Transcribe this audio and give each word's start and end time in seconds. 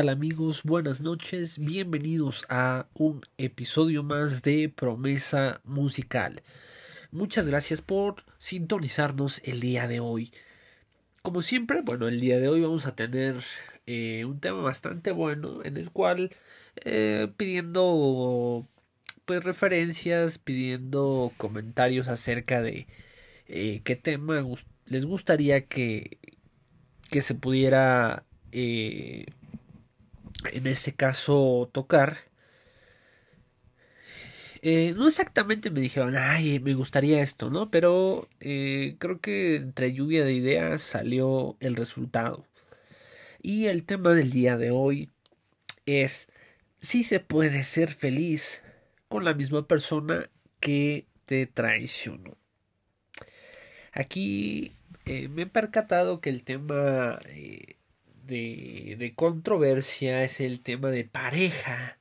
tal 0.00 0.08
amigos? 0.08 0.62
Buenas 0.62 1.02
noches, 1.02 1.58
bienvenidos 1.58 2.46
a 2.48 2.86
un 2.94 3.20
episodio 3.36 4.02
más 4.02 4.40
de 4.40 4.70
Promesa 4.70 5.60
Musical. 5.64 6.42
Muchas 7.10 7.46
gracias 7.46 7.82
por 7.82 8.24
sintonizarnos 8.38 9.42
el 9.44 9.60
día 9.60 9.86
de 9.88 10.00
hoy. 10.00 10.32
Como 11.20 11.42
siempre, 11.42 11.82
bueno, 11.82 12.08
el 12.08 12.18
día 12.18 12.38
de 12.38 12.48
hoy 12.48 12.62
vamos 12.62 12.86
a 12.86 12.96
tener 12.96 13.42
eh, 13.86 14.24
un 14.24 14.40
tema 14.40 14.62
bastante 14.62 15.12
bueno 15.12 15.62
en 15.64 15.76
el 15.76 15.90
cual 15.90 16.34
eh, 16.82 17.30
pidiendo 17.36 18.66
pues 19.26 19.44
referencias, 19.44 20.38
pidiendo 20.38 21.30
comentarios 21.36 22.08
acerca 22.08 22.62
de 22.62 22.86
eh, 23.48 23.82
qué 23.84 23.96
tema 23.96 24.42
les 24.86 25.04
gustaría 25.04 25.66
que, 25.66 26.16
que 27.10 27.20
se 27.20 27.34
pudiera 27.34 28.24
en 30.52 30.66
este 30.66 30.94
caso 30.94 31.70
tocar. 31.72 32.18
Eh, 34.62 34.94
no 34.96 35.08
exactamente 35.08 35.70
me 35.70 35.80
dijeron, 35.80 36.16
ay, 36.16 36.60
me 36.60 36.74
gustaría 36.74 37.22
esto, 37.22 37.50
¿no? 37.50 37.70
Pero 37.70 38.28
eh, 38.40 38.96
creo 38.98 39.20
que 39.20 39.56
entre 39.56 39.94
lluvia 39.94 40.24
de 40.24 40.34
ideas 40.34 40.82
salió 40.82 41.56
el 41.60 41.76
resultado. 41.76 42.44
Y 43.42 43.66
el 43.66 43.84
tema 43.84 44.10
del 44.12 44.30
día 44.30 44.58
de 44.58 44.70
hoy 44.70 45.10
es 45.86 46.28
si 46.80 47.04
se 47.04 47.20
puede 47.20 47.62
ser 47.62 47.90
feliz 47.90 48.62
con 49.08 49.24
la 49.24 49.34
misma 49.34 49.66
persona 49.66 50.28
que 50.60 51.06
te 51.24 51.46
traicionó. 51.46 52.36
Aquí 53.92 54.72
me 55.06 55.42
he 55.42 55.46
percatado 55.46 56.20
que 56.20 56.30
el 56.30 56.44
tema 56.44 57.18
de, 58.30 59.12
controversia 59.16 60.24
es 60.24 60.40
el 60.40 60.60
tema 60.60 60.90
de 60.90 61.04
pareja. 61.04 61.98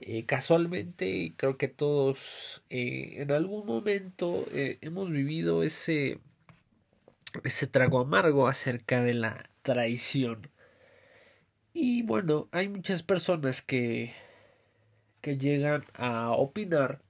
Eh, 0.00 0.26
casualmente 0.26 1.32
creo 1.36 1.56
que 1.56 1.68
todos 1.68 2.62
eh, 2.70 3.14
en 3.18 3.30
algún 3.30 3.66
momento 3.66 4.44
eh, 4.52 4.78
hemos 4.80 5.10
vivido 5.10 5.62
ese, 5.62 6.18
ese 7.44 7.66
trago 7.68 8.00
amargo 8.00 8.48
acerca 8.48 9.02
de 9.02 9.14
la 9.14 9.48
traición. 9.62 10.50
Y 11.72 12.02
bueno, 12.02 12.48
hay 12.52 12.68
muchas 12.68 13.02
personas 13.02 13.62
que, 13.62 14.12
que 15.20 15.38
llegan 15.38 15.84
a 15.94 16.32
opinar 16.32 17.00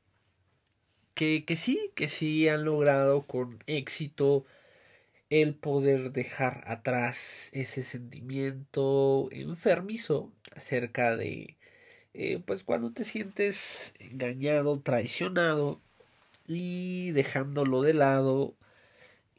que, 1.15 1.45
que 1.45 1.57
sí, 1.57 1.91
que 1.95 2.09
sí 2.09 2.49
han 2.49 2.65
logrado 2.65 3.23
con 3.23 3.59
éxito 3.67 4.45
el 5.33 5.55
poder 5.55 6.13
dejar 6.13 6.63
atrás 6.67 7.49
ese 7.53 7.83
sentimiento 7.83 9.31
enfermizo 9.33 10.31
acerca 10.55 11.17
de 11.17 11.57
eh, 12.13 12.43
pues 12.47 12.65
cuando 12.65 12.93
te 12.93 13.05
sientes 13.05 13.95
engañado, 13.99 14.81
traicionado 14.81 15.81
y 16.47 17.13
dejándolo 17.13 17.81
de 17.81 17.95
lado 17.95 18.55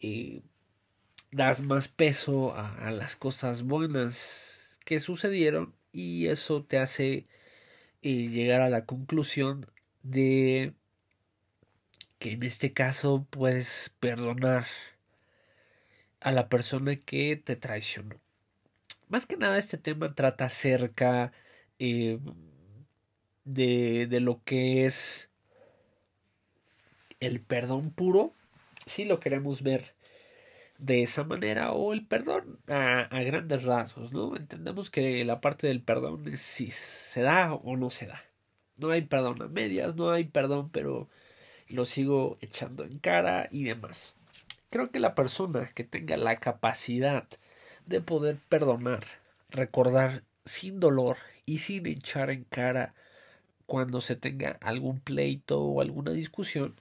eh, 0.01 0.41
das 1.31 1.61
más 1.61 1.89
peso 1.89 2.55
a, 2.55 2.89
las 2.89 3.15
cosas 3.15 3.61
buenas 3.61 4.79
que 4.85 4.99
sucedieron 4.99 5.75
y 5.91 6.25
eso 6.27 6.63
te 6.63 6.79
hace 6.79 7.27
eh, 8.01 8.29
llegar 8.29 8.61
a 8.61 8.69
la 8.69 8.85
conclusión 8.85 9.67
de 10.01 10.73
que 12.17 12.31
en 12.31 12.43
este 12.43 12.73
caso 12.73 13.27
puedes 13.29 13.93
perdonar 13.99 14.65
a 16.23 16.31
la 16.31 16.49
persona 16.49 16.95
que 16.95 17.35
te 17.35 17.55
traicionó. 17.55 18.15
Más 19.09 19.25
que 19.25 19.37
nada 19.37 19.57
este 19.57 19.77
tema 19.77 20.15
trata 20.15 20.45
acerca 20.45 21.31
eh, 21.79 22.19
de, 23.43 24.07
de 24.07 24.19
lo 24.19 24.41
que 24.43 24.85
es 24.85 25.29
el 27.19 27.41
perdón 27.41 27.91
puro, 27.91 28.33
si 28.85 29.05
lo 29.05 29.19
queremos 29.19 29.61
ver 29.63 29.95
de 30.77 31.03
esa 31.03 31.23
manera, 31.23 31.71
o 31.73 31.93
el 31.93 32.05
perdón 32.05 32.59
a, 32.67 33.01
a, 33.01 33.23
grandes 33.23 33.63
rasgos, 33.63 34.11
¿no? 34.11 34.35
Entendemos 34.35 34.89
que 34.89 35.23
la 35.23 35.39
parte 35.41 35.67
del 35.67 35.81
perdón 35.81 36.27
es 36.27 36.41
si 36.41 36.71
se 36.71 37.21
da 37.21 37.53
o 37.53 37.77
no 37.77 37.89
se 37.89 38.07
da. 38.07 38.23
No 38.77 38.89
hay 38.89 39.03
perdón 39.03 39.41
a 39.41 39.47
medias, 39.47 39.95
no 39.95 40.11
hay 40.11 40.25
perdón, 40.25 40.69
pero 40.71 41.09
lo 41.67 41.85
sigo 41.85 42.37
echando 42.41 42.83
en 42.83 42.99
cara 42.99 43.47
y 43.51 43.63
demás. 43.63 44.15
Creo 44.73 44.89
que 44.89 44.99
la 44.99 45.13
persona 45.13 45.69
que 45.75 45.83
tenga 45.83 46.17
la 46.17 46.37
capacidad 46.37 47.27
de 47.85 48.01
poder 48.01 48.39
perdonar, 48.49 49.03
recordar 49.51 50.23
sin 50.45 50.79
dolor 50.79 51.17
y 51.45 51.59
sin 51.59 51.85
echar 51.85 52.31
en 52.31 52.43
cara 52.45 52.95
cuando 53.67 54.01
se 54.01 54.15
tenga 54.15 54.57
algún 54.61 54.99
pleito 54.99 55.61
o 55.61 55.79
alguna 55.79 56.09
discusión, 56.09 56.73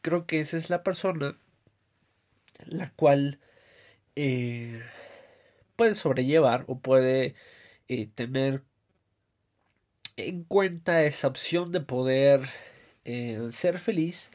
creo 0.00 0.26
que 0.28 0.38
esa 0.38 0.56
es 0.56 0.70
la 0.70 0.84
persona 0.84 1.36
la 2.66 2.88
cual 2.90 3.40
eh, 4.14 4.80
puede 5.74 5.94
sobrellevar 5.94 6.66
o 6.68 6.78
puede 6.78 7.34
eh, 7.88 8.06
tener 8.14 8.62
en 10.16 10.44
cuenta 10.44 11.02
esa 11.02 11.26
opción 11.26 11.72
de 11.72 11.80
poder 11.80 12.42
eh, 13.04 13.48
ser 13.50 13.80
feliz 13.80 14.30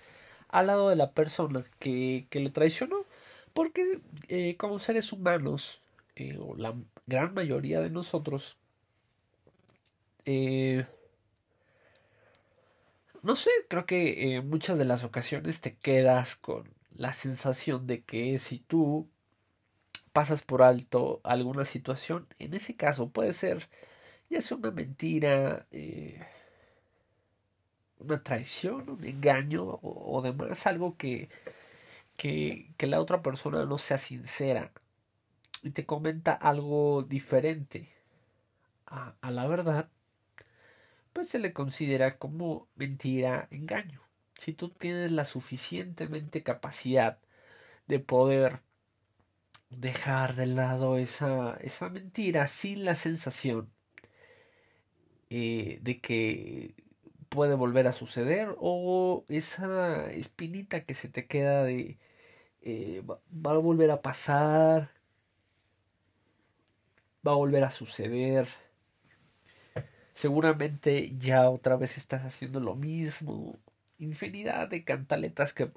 al 0.50 0.68
lado 0.68 0.90
de 0.90 0.96
la 0.96 1.12
persona 1.12 1.64
que, 1.80 2.28
que 2.30 2.40
lo 2.40 2.52
traicionó. 2.52 3.06
Porque 3.54 4.02
eh, 4.28 4.56
como 4.58 4.80
seres 4.80 5.12
humanos, 5.14 5.82
eh, 6.16 6.38
o 6.40 6.56
la 6.56 6.76
gran 7.08 7.34
mayoría 7.34 7.82
de 7.82 7.90
nosotros, 7.90 8.58
eh, 10.26 10.86
no 13.24 13.36
sé, 13.36 13.50
creo 13.68 13.86
que 13.86 14.36
en 14.36 14.50
muchas 14.50 14.78
de 14.78 14.86
las 14.86 15.04
ocasiones 15.04 15.62
te 15.62 15.76
quedas 15.76 16.36
con 16.36 16.70
la 16.96 17.14
sensación 17.14 17.88
de 17.88 18.02
que 18.04 18.40
si 18.40 18.60
tú 18.60 19.08
pasas 20.14 20.42
por 20.44 20.62
alto 20.64 21.22
alguna 21.24 21.66
situación, 21.66 22.28
en 22.40 22.54
ese 22.54 22.76
caso 22.76 23.10
puede 23.10 23.34
ser 23.34 23.70
ya 24.30 24.42
sea 24.42 24.58
una 24.58 24.72
mentira, 24.72 25.66
una 28.00 28.24
traición, 28.24 28.90
un 28.90 29.04
engaño 29.06 29.80
o, 29.82 30.22
demás, 30.22 30.68
algo 30.68 30.98
que, 30.98 31.30
que, 32.18 32.72
que 32.78 32.88
la 32.88 33.02
otra 33.02 33.22
persona 33.22 33.66
no 33.66 33.78
sea 33.78 33.98
sincera 33.98 34.72
y 35.64 35.72
te 35.72 35.86
comenta 35.86 36.34
algo 36.34 37.04
diferente 37.04 37.90
a, 38.88 39.16
a 39.22 39.32
la 39.32 39.48
verdad, 39.48 39.90
pues 41.14 41.30
se 41.30 41.40
le 41.40 41.54
considera 41.54 42.18
como 42.18 42.68
mentira, 42.76 43.48
engaño. 43.52 44.02
Si 44.38 44.54
tú 44.54 44.70
tienes 44.70 45.12
la 45.12 45.26
suficientemente 45.26 46.44
capacidad 46.44 47.20
de 47.88 48.00
poder 48.00 48.62
dejar 49.70 50.36
de 50.36 50.48
lado 50.48 50.98
esa, 50.98 51.58
esa 51.62 51.90
mentira 51.90 52.48
sin 52.48 52.86
la 52.86 52.96
sensación 52.96 53.70
eh, 55.30 55.80
de 55.82 56.00
que 56.00 56.74
puede 57.30 57.56
volver 57.56 57.88
a 57.88 57.92
suceder 57.92 58.56
o 58.60 59.26
esa 59.30 60.12
espinita 60.12 60.84
que 60.86 60.94
se 60.94 61.10
te 61.10 61.28
queda 61.28 61.64
de 61.64 61.98
eh, 62.62 63.04
va, 63.06 63.52
a 63.52 63.58
volver 63.58 63.92
a 63.92 64.02
pasar, 64.02 64.92
va 67.26 67.32
a 67.32 67.36
volver 67.36 67.64
a 67.64 67.72
suceder. 67.72 68.48
Seguramente 70.14 71.16
ya 71.18 71.50
otra 71.50 71.78
vez 71.78 71.98
estás 71.98 72.26
haciendo 72.26 72.60
lo 72.60 72.76
mismo. 72.76 73.58
Infinidad 74.00 74.68
de 74.70 74.84
cantaletas 74.84 75.54
que 75.54 75.72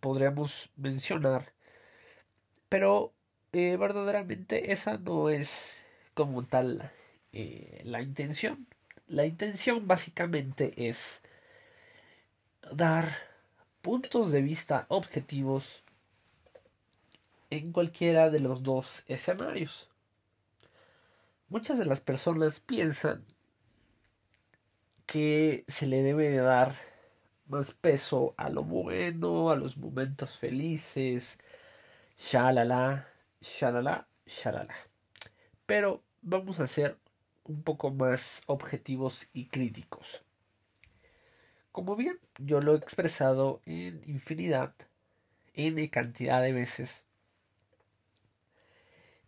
podríamos 0.00 0.70
mencionar. 0.76 1.52
Pero 2.68 3.12
eh, 3.52 3.76
verdaderamente 3.76 4.72
esa 4.72 4.98
no 4.98 5.30
es 5.30 5.82
como 6.14 6.44
tal 6.44 6.90
eh, 7.32 7.82
la 7.84 8.02
intención. 8.02 8.66
La 9.08 9.24
intención 9.24 9.86
básicamente 9.86 10.88
es 10.88 11.22
dar 12.72 13.08
puntos 13.80 14.32
de 14.32 14.42
vista 14.42 14.86
objetivos 14.88 15.84
en 17.50 17.70
cualquiera 17.70 18.30
de 18.30 18.40
los 18.40 18.64
dos 18.64 19.04
escenarios. 19.06 19.88
Muchas 21.48 21.78
de 21.78 21.84
las 21.84 22.00
personas 22.00 22.58
piensan 22.58 23.24
que 25.06 25.64
se 25.68 25.86
le 25.86 26.02
debe 26.02 26.34
dar 26.36 26.74
más 27.46 27.72
peso 27.72 28.34
a 28.36 28.50
lo 28.50 28.64
bueno, 28.64 29.50
a 29.50 29.56
los 29.56 29.76
momentos 29.76 30.36
felices, 30.36 31.38
shalala, 32.18 33.08
shalala, 33.40 34.08
shalala. 34.26 34.74
Pero 35.64 36.02
vamos 36.22 36.58
a 36.58 36.64
hacer 36.64 36.98
un 37.46 37.62
poco 37.62 37.90
más 37.90 38.42
objetivos 38.46 39.28
y 39.32 39.46
críticos. 39.46 40.22
Como 41.72 41.96
bien 41.96 42.18
yo 42.38 42.60
lo 42.60 42.74
he 42.74 42.78
expresado 42.78 43.60
en 43.66 44.02
infinidad, 44.06 44.74
en 45.54 45.86
cantidad 45.88 46.42
de 46.42 46.52
veces, 46.52 47.06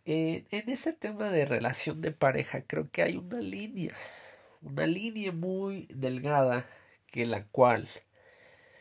en 0.05 0.69
ese 0.69 0.93
tema 0.93 1.29
de 1.29 1.45
relación 1.45 2.01
de 2.01 2.11
pareja 2.11 2.63
creo 2.63 2.89
que 2.89 3.03
hay 3.03 3.17
una 3.17 3.39
línea, 3.39 3.93
una 4.61 4.87
línea 4.87 5.31
muy 5.31 5.87
delgada 5.93 6.65
que 7.07 7.25
la 7.27 7.45
cual 7.45 7.87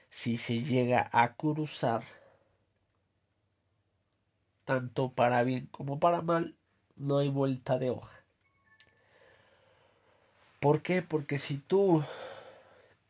si 0.08 0.38
se 0.38 0.62
llega 0.62 1.10
a 1.12 1.34
cruzar 1.34 2.02
tanto 4.64 5.12
para 5.12 5.42
bien 5.42 5.66
como 5.66 5.98
para 5.98 6.22
mal, 6.22 6.54
no 6.96 7.18
hay 7.18 7.28
vuelta 7.28 7.78
de 7.78 7.90
hoja. 7.90 8.24
¿Por 10.60 10.82
qué? 10.82 11.02
Porque 11.02 11.38
si 11.38 11.58
tú 11.58 12.04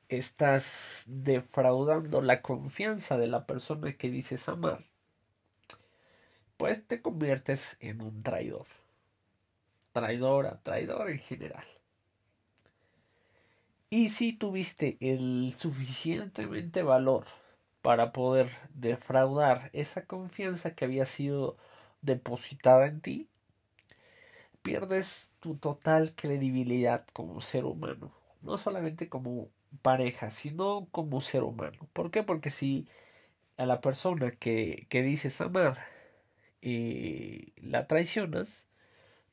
estás 0.08 1.04
defraudando 1.06 2.20
la 2.20 2.42
confianza 2.42 3.16
de 3.16 3.26
la 3.26 3.46
persona 3.46 3.96
que 3.96 4.10
dices 4.10 4.48
amar, 4.48 4.84
pues 6.58 6.86
te 6.86 7.00
conviertes 7.00 7.76
en 7.80 8.02
un 8.02 8.22
traidor. 8.22 8.66
Traidora, 9.92 10.60
traidor 10.62 11.08
en 11.10 11.18
general. 11.18 11.64
Y 13.90 14.10
si 14.10 14.34
tuviste 14.34 14.98
el 15.00 15.54
suficientemente 15.56 16.82
valor 16.82 17.24
para 17.80 18.12
poder 18.12 18.48
defraudar 18.74 19.70
esa 19.72 20.04
confianza 20.04 20.74
que 20.74 20.84
había 20.84 21.06
sido 21.06 21.56
depositada 22.02 22.86
en 22.86 23.00
ti, 23.00 23.28
pierdes 24.62 25.32
tu 25.40 25.56
total 25.56 26.14
credibilidad 26.14 27.06
como 27.12 27.40
ser 27.40 27.64
humano, 27.64 28.12
no 28.42 28.58
solamente 28.58 29.08
como 29.08 29.50
pareja, 29.82 30.30
sino 30.30 30.88
como 30.90 31.20
ser 31.20 31.42
humano. 31.42 31.88
¿Por 31.92 32.10
qué? 32.10 32.22
Porque 32.22 32.50
si 32.50 32.88
a 33.56 33.66
la 33.66 33.80
persona 33.80 34.30
que, 34.32 34.86
que 34.88 35.02
dices 35.02 35.40
amar 35.40 35.78
eh, 36.62 37.52
la 37.56 37.86
traicionas, 37.86 38.66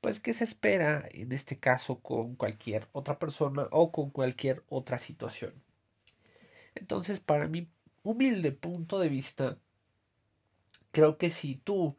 pues 0.01 0.19
¿qué 0.19 0.33
se 0.33 0.43
espera 0.43 1.07
en 1.11 1.31
este 1.31 1.57
caso 1.59 1.99
con 1.99 2.35
cualquier 2.35 2.87
otra 2.91 3.17
persona 3.19 3.67
o 3.71 3.91
con 3.91 4.11
cualquier 4.11 4.63
otra 4.69 4.99
situación? 4.99 5.53
Entonces, 6.75 7.19
para 7.19 7.47
mi 7.47 7.69
humilde 8.03 8.51
punto 8.51 8.99
de 8.99 9.09
vista, 9.09 9.57
creo 10.91 11.17
que 11.17 11.29
si 11.29 11.55
tú 11.55 11.97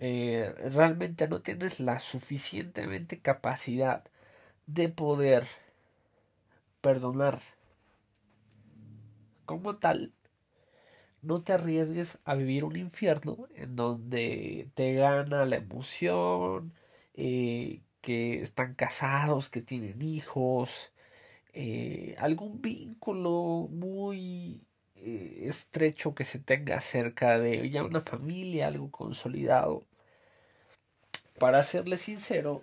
eh, 0.00 0.54
realmente 0.72 1.28
no 1.28 1.40
tienes 1.42 1.80
la 1.80 1.98
suficientemente 1.98 3.20
capacidad 3.20 4.04
de 4.66 4.88
poder 4.88 5.44
perdonar. 6.80 7.40
Como 9.46 9.76
tal, 9.76 10.12
no 11.22 11.42
te 11.42 11.54
arriesgues 11.54 12.18
a 12.24 12.34
vivir 12.34 12.64
un 12.64 12.76
infierno 12.76 13.48
en 13.54 13.76
donde 13.76 14.70
te 14.74 14.94
gana 14.94 15.44
la 15.46 15.56
emoción, 15.56 16.72
eh, 17.14 17.82
que 18.00 18.40
están 18.42 18.74
casados, 18.74 19.48
que 19.50 19.62
tienen 19.62 20.02
hijos, 20.02 20.92
eh, 21.54 22.14
algún 22.18 22.60
vínculo 22.60 23.68
muy 23.70 24.62
estrecho 25.04 26.14
que 26.14 26.24
se 26.24 26.38
tenga 26.38 26.80
cerca 26.80 27.38
de 27.38 27.70
ya 27.70 27.84
una 27.84 28.00
familia, 28.00 28.68
algo 28.68 28.90
consolidado. 28.90 29.84
Para 31.38 31.62
serle 31.62 31.96
sincero, 31.96 32.62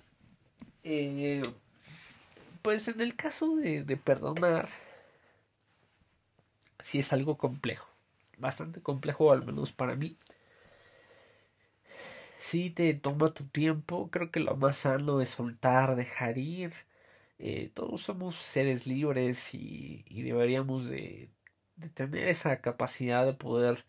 pues 2.61 2.87
en 2.87 3.01
el 3.01 3.15
caso 3.15 3.55
de, 3.57 3.83
de 3.83 3.97
perdonar, 3.97 4.69
sí 6.83 6.99
es 6.99 7.13
algo 7.13 7.37
complejo, 7.37 7.89
bastante 8.37 8.81
complejo 8.81 9.31
al 9.31 9.45
menos 9.45 9.71
para 9.71 9.95
mí 9.95 10.17
si 12.41 12.71
te 12.71 12.93
toma 12.95 13.33
tu 13.33 13.45
tiempo, 13.45 14.09
creo 14.11 14.31
que 14.31 14.39
lo 14.39 14.57
más 14.57 14.77
sano 14.77 15.21
es 15.21 15.29
soltar, 15.29 15.95
dejar 15.95 16.37
ir. 16.39 16.73
Eh, 17.39 17.71
todos 17.73 18.01
somos 18.01 18.35
seres 18.35 18.87
libres 18.87 19.53
y, 19.53 20.03
deberíamos 20.23 20.89
de, 20.89 21.29
tener 21.89 22.27
esa 22.29 22.61
capacidad 22.61 23.25
de 23.25 23.33
poder 23.33 23.85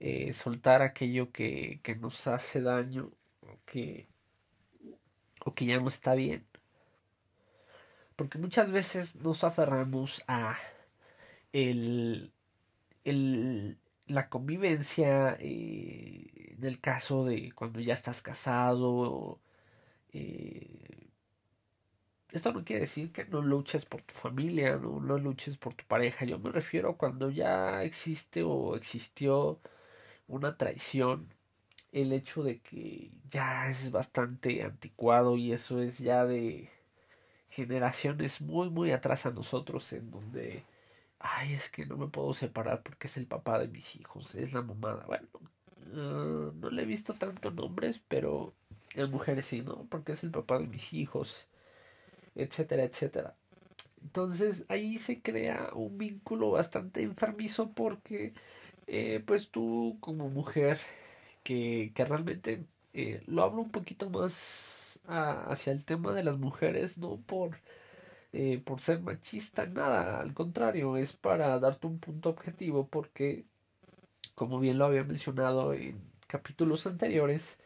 eh, 0.00 0.32
soltar 0.32 0.82
aquello 0.82 1.32
que, 1.32 1.80
que, 1.82 1.96
nos 1.96 2.26
hace 2.26 2.62
daño 2.62 3.12
o 3.42 3.58
que, 3.66 4.08
o 5.44 5.54
que 5.54 5.66
ya 5.66 5.78
no 5.80 5.88
está 5.88 6.14
bien. 6.14 6.46
Porque 8.16 8.38
muchas 8.38 8.70
veces 8.72 9.16
nos 9.16 9.44
aferramos 9.44 10.24
a 10.28 10.56
el, 11.52 12.32
el, 13.04 13.78
la 14.06 14.28
convivencia, 14.28 15.36
eh, 15.40 16.54
en 16.58 16.64
el 16.64 16.80
caso 16.80 17.24
de 17.24 17.52
cuando 17.52 17.80
ya 17.80 17.94
estás 17.94 18.22
casado, 18.22 19.40
eh, 20.12 21.07
esto 22.32 22.52
no 22.52 22.64
quiere 22.64 22.82
decir 22.82 23.12
que 23.12 23.24
no 23.26 23.42
luches 23.42 23.86
por 23.86 24.02
tu 24.02 24.14
familia, 24.14 24.76
no, 24.76 25.00
no 25.00 25.18
luches 25.18 25.56
por 25.58 25.74
tu 25.74 25.84
pareja, 25.86 26.24
yo 26.24 26.38
me 26.38 26.50
refiero 26.50 26.90
a 26.90 26.96
cuando 26.96 27.30
ya 27.30 27.82
existe 27.84 28.42
o 28.42 28.76
existió 28.76 29.58
una 30.28 30.56
traición, 30.56 31.28
el 31.92 32.12
hecho 32.12 32.42
de 32.44 32.60
que 32.60 33.10
ya 33.30 33.68
es 33.70 33.90
bastante 33.92 34.62
anticuado 34.64 35.36
y 35.36 35.52
eso 35.52 35.82
es 35.82 35.98
ya 35.98 36.26
de 36.26 36.68
generaciones 37.50 38.40
muy 38.42 38.70
muy 38.70 38.92
atrás 38.92 39.26
a 39.26 39.30
nosotros 39.32 39.92
en 39.94 40.10
donde 40.10 40.64
ay, 41.20 41.52
es 41.54 41.70
que 41.70 41.86
no 41.86 41.96
me 41.96 42.08
puedo 42.08 42.34
separar 42.34 42.82
porque 42.82 43.06
es 43.08 43.16
el 43.16 43.26
papá 43.26 43.58
de 43.58 43.68
mis 43.68 43.96
hijos, 43.96 44.34
es 44.34 44.52
la 44.52 44.62
mamada. 44.62 45.04
Bueno, 45.06 45.28
ah, 45.94 46.52
no 46.54 46.70
le 46.70 46.82
he 46.82 46.86
visto 46.86 47.14
tanto 47.14 47.50
nombres, 47.50 48.00
pero 48.08 48.54
en 48.94 49.10
mujeres 49.10 49.46
sí, 49.46 49.62
¿no? 49.62 49.86
Porque 49.90 50.12
es 50.12 50.22
el 50.24 50.30
papá 50.30 50.58
de 50.58 50.66
mis 50.68 50.92
hijos, 50.94 51.47
etcétera, 52.38 52.84
etcétera. 52.84 53.36
Entonces 54.02 54.64
ahí 54.68 54.98
se 54.98 55.20
crea 55.22 55.70
un 55.74 55.98
vínculo 55.98 56.50
bastante 56.52 57.02
enfermizo 57.02 57.72
porque 57.72 58.32
eh, 58.86 59.22
pues 59.26 59.50
tú 59.50 59.98
como 60.00 60.28
mujer 60.30 60.78
que, 61.42 61.92
que 61.94 62.04
realmente 62.04 62.64
eh, 62.94 63.22
lo 63.26 63.42
hablo 63.42 63.62
un 63.62 63.70
poquito 63.70 64.10
más 64.10 65.00
hacia 65.06 65.72
el 65.72 65.84
tema 65.84 66.12
de 66.12 66.24
las 66.24 66.38
mujeres, 66.38 66.98
no 66.98 67.16
por 67.26 67.60
eh, 68.32 68.60
por 68.64 68.80
ser 68.80 69.00
machista, 69.00 69.66
nada, 69.66 70.20
al 70.20 70.34
contrario, 70.34 70.96
es 70.98 71.14
para 71.14 71.58
darte 71.60 71.86
un 71.86 71.98
punto 71.98 72.28
objetivo 72.30 72.86
porque, 72.88 73.46
como 74.34 74.60
bien 74.60 74.78
lo 74.78 74.86
había 74.86 75.04
mencionado 75.04 75.74
en 75.74 76.00
capítulos 76.26 76.86
anteriores, 76.86 77.58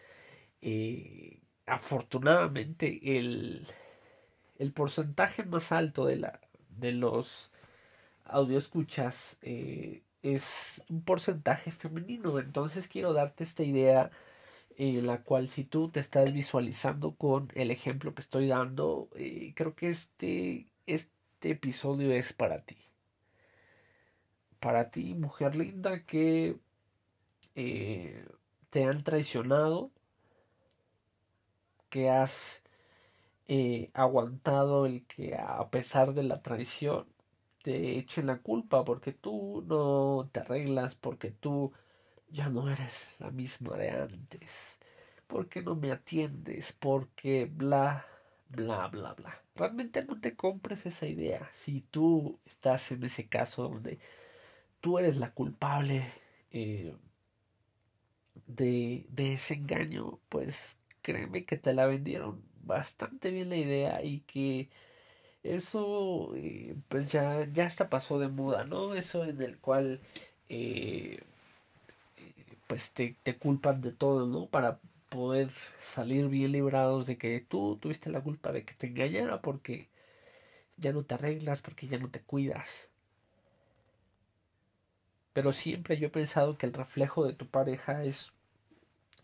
afortunadamente 1.66 3.00
el, 3.18 3.66
el 4.62 4.72
porcentaje 4.72 5.44
más 5.44 5.72
alto 5.72 6.06
de, 6.06 6.16
la, 6.16 6.40
de 6.78 6.92
los 6.92 7.50
audioscuchas 8.24 9.38
eh, 9.42 10.02
es 10.22 10.84
un 10.88 11.02
porcentaje 11.02 11.72
femenino, 11.72 12.38
entonces 12.38 12.86
quiero 12.86 13.12
darte 13.12 13.42
esta 13.42 13.64
idea 13.64 14.12
en 14.76 15.04
la 15.04 15.22
cual 15.22 15.48
si 15.48 15.64
tú 15.64 15.88
te 15.88 15.98
estás 15.98 16.32
visualizando 16.32 17.16
con 17.16 17.50
el 17.56 17.72
ejemplo 17.72 18.14
que 18.14 18.22
estoy 18.22 18.46
dando, 18.46 19.08
eh, 19.16 19.52
creo 19.56 19.74
que 19.74 19.88
este, 19.88 20.68
este 20.86 21.50
episodio 21.50 22.12
es 22.12 22.32
para 22.32 22.62
ti. 22.62 22.78
Para 24.60 24.90
ti, 24.90 25.14
mujer 25.14 25.56
linda, 25.56 26.04
que 26.04 26.56
eh, 27.56 28.24
te 28.70 28.84
han 28.84 29.02
traicionado, 29.02 29.90
que 31.90 32.10
has 32.10 32.61
eh, 33.48 33.90
aguantado 33.94 34.86
el 34.86 35.06
que 35.06 35.34
a 35.36 35.68
pesar 35.70 36.14
de 36.14 36.22
la 36.24 36.42
traición 36.42 37.06
te 37.62 37.98
echen 37.98 38.26
la 38.26 38.38
culpa 38.38 38.84
porque 38.84 39.12
tú 39.12 39.64
no 39.66 40.28
te 40.32 40.40
arreglas, 40.40 40.94
porque 40.96 41.30
tú 41.30 41.72
ya 42.30 42.48
no 42.50 42.68
eres 42.70 43.16
la 43.20 43.30
misma 43.30 43.76
de 43.76 43.90
antes. 43.90 44.78
porque 45.28 45.62
no 45.62 45.76
me 45.76 45.92
atiendes? 45.92 46.72
Porque 46.74 47.46
bla, 47.52 48.06
bla, 48.50 48.88
bla, 48.88 49.14
bla. 49.14 49.42
Realmente 49.56 50.04
no 50.04 50.20
te 50.20 50.36
compres 50.36 50.86
esa 50.86 51.06
idea. 51.06 51.48
Si 51.54 51.82
tú 51.82 52.38
estás 52.46 52.92
en 52.92 53.04
ese 53.04 53.28
caso 53.28 53.64
donde 53.68 53.98
tú 54.80 54.98
eres 54.98 55.16
la 55.18 55.32
culpable 55.32 56.04
eh, 56.52 56.94
de, 58.46 59.06
de 59.10 59.32
ese 59.34 59.54
engaño, 59.54 60.18
pues 60.28 60.78
créeme 61.02 61.44
que 61.44 61.56
te 61.56 61.72
la 61.74 61.86
vendieron 61.86 62.42
bastante 62.64 63.30
bien 63.30 63.48
la 63.50 63.56
idea 63.56 64.02
y 64.04 64.20
que 64.20 64.68
eso 65.44 66.32
eh, 66.36 66.76
pues 66.88 67.12
ya, 67.12 67.46
ya 67.52 67.66
hasta 67.66 67.90
pasó 67.90 68.18
de 68.18 68.28
moda, 68.28 68.64
¿no? 68.64 68.94
Eso 68.94 69.24
en 69.24 69.40
el 69.42 69.58
cual 69.58 70.00
eh, 70.48 71.22
pues 72.66 72.92
te, 72.92 73.16
te 73.22 73.36
culpan 73.38 73.80
de 73.80 73.92
todo, 73.92 74.26
¿no? 74.26 74.46
Para 74.46 74.78
poder 75.08 75.50
salir 75.80 76.28
bien 76.28 76.52
librados 76.52 77.06
de 77.06 77.18
que 77.18 77.40
tú 77.40 77.78
tuviste 77.80 78.10
la 78.10 78.22
culpa 78.22 78.52
de 78.52 78.64
que 78.64 78.74
te 78.74 78.86
engañara 78.88 79.42
porque 79.42 79.88
ya 80.78 80.92
no 80.92 81.04
te 81.04 81.14
arreglas, 81.14 81.62
porque 81.62 81.88
ya 81.88 81.98
no 81.98 82.10
te 82.10 82.20
cuidas. 82.22 82.90
Pero 85.34 85.52
siempre 85.52 85.98
yo 85.98 86.06
he 86.06 86.10
pensado 86.10 86.56
que 86.56 86.64
el 86.64 86.72
reflejo 86.72 87.26
de 87.26 87.34
tu 87.34 87.46
pareja 87.46 88.02
es 88.02 88.32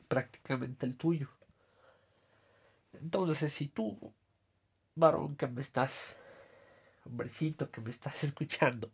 prácticamente 0.09 0.87
el 0.87 0.97
tuyo. 0.97 1.28
Entonces, 3.00 3.52
si 3.52 3.69
tú, 3.69 4.12
varón 4.95 5.37
que 5.37 5.47
me 5.47 5.61
estás, 5.61 6.17
hombrecito 7.05 7.71
que 7.71 7.81
me 7.81 7.90
estás 7.90 8.25
escuchando, 8.25 8.90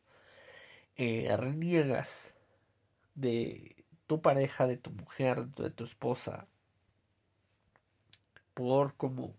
eh, 0.97 1.35
reniegas 1.37 2.35
de 3.15 3.85
tu 4.07 4.21
pareja, 4.23 4.67
de 4.67 4.77
tu 4.77 4.91
mujer, 4.91 5.47
de 5.49 5.71
tu 5.71 5.85
esposa, 5.85 6.47
por 8.55 8.95
cómo 8.97 9.35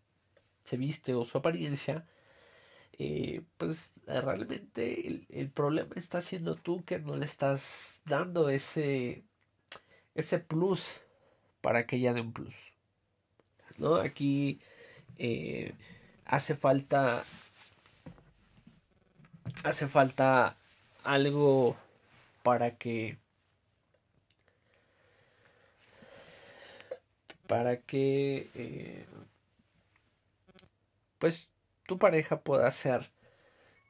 se 0.63 0.77
viste 0.77 1.13
o 1.13 1.25
su 1.25 1.38
apariencia, 1.38 2.05
eh, 2.98 3.43
pues 3.57 3.93
realmente 4.05 5.07
el, 5.07 5.25
el, 5.29 5.50
problema 5.50 5.95
está 5.95 6.22
siendo 6.22 6.55
tú 6.55 6.84
que 6.86 7.00
no 7.00 7.15
le 7.15 7.25
estás 7.25 8.01
dando 8.05 8.50
ese, 8.50 9.24
ese 10.15 10.39
plus 10.39 11.01
para 11.62 11.86
que 11.86 11.98
ella 11.98 12.13
dé 12.13 12.22
un 12.22 12.34
plus. 12.34 12.75
¿No? 13.77 13.96
Aquí 13.96 14.60
eh, 15.17 15.74
hace 16.25 16.55
falta 16.55 17.24
hace 19.63 19.88
falta 19.88 20.58
algo 21.03 21.75
para 22.44 22.75
que 22.77 23.17
para 27.48 27.77
que 27.82 28.50
eh, 28.55 29.05
pues 31.20 31.50
tu 31.86 31.98
pareja 31.98 32.41
pueda 32.41 32.70
ser 32.72 33.12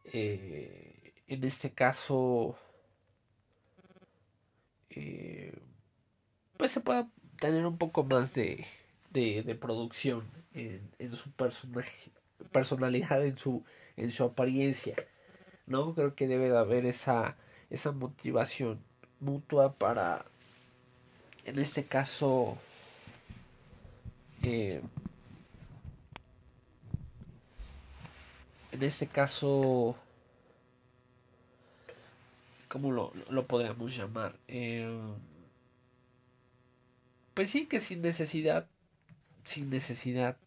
eh, 0.06 1.14
en 1.28 1.44
este 1.44 1.72
caso 1.72 2.58
pues 6.58 6.72
se 6.72 6.80
pueda 6.80 7.10
tener 7.40 7.66
un 7.66 7.78
poco 7.78 8.04
más 8.04 8.34
de 8.34 8.66
de, 9.16 9.56
producción 9.56 10.24
en, 10.54 11.12
su 11.12 11.32
personaje, 11.32 12.12
personalidad, 12.52 13.26
en 13.26 13.38
su, 13.38 13.64
en 13.96 14.12
su 14.12 14.26
apariencia. 14.26 14.96
¿no? 15.68 15.94
Creo 15.96 16.16
que 16.16 16.28
debe 16.28 16.50
de 16.50 16.58
haber 16.58 16.86
esa, 16.86 17.38
esa 17.70 17.92
motivación 17.92 18.80
mutua 19.22 19.74
para, 19.74 20.26
en 21.46 21.60
este 21.60 21.86
caso, 21.86 22.58
eh, 24.44 24.82
en 28.74 28.84
este 28.84 29.08
caso, 29.08 29.96
¿cómo 32.68 32.92
lo, 32.92 33.14
lo 33.30 33.48
podríamos 33.48 33.96
llamar? 33.96 34.36
Eh, 34.50 35.00
pues 37.34 37.50
sí, 37.50 37.66
que 37.66 37.80
sin 37.80 38.02
necesidad 38.02 38.68
sin 39.46 39.70
necesidad 39.70 40.38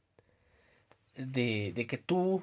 de, 1.17 1.73
de 1.75 1.87
que 1.87 1.99
tú 1.99 2.43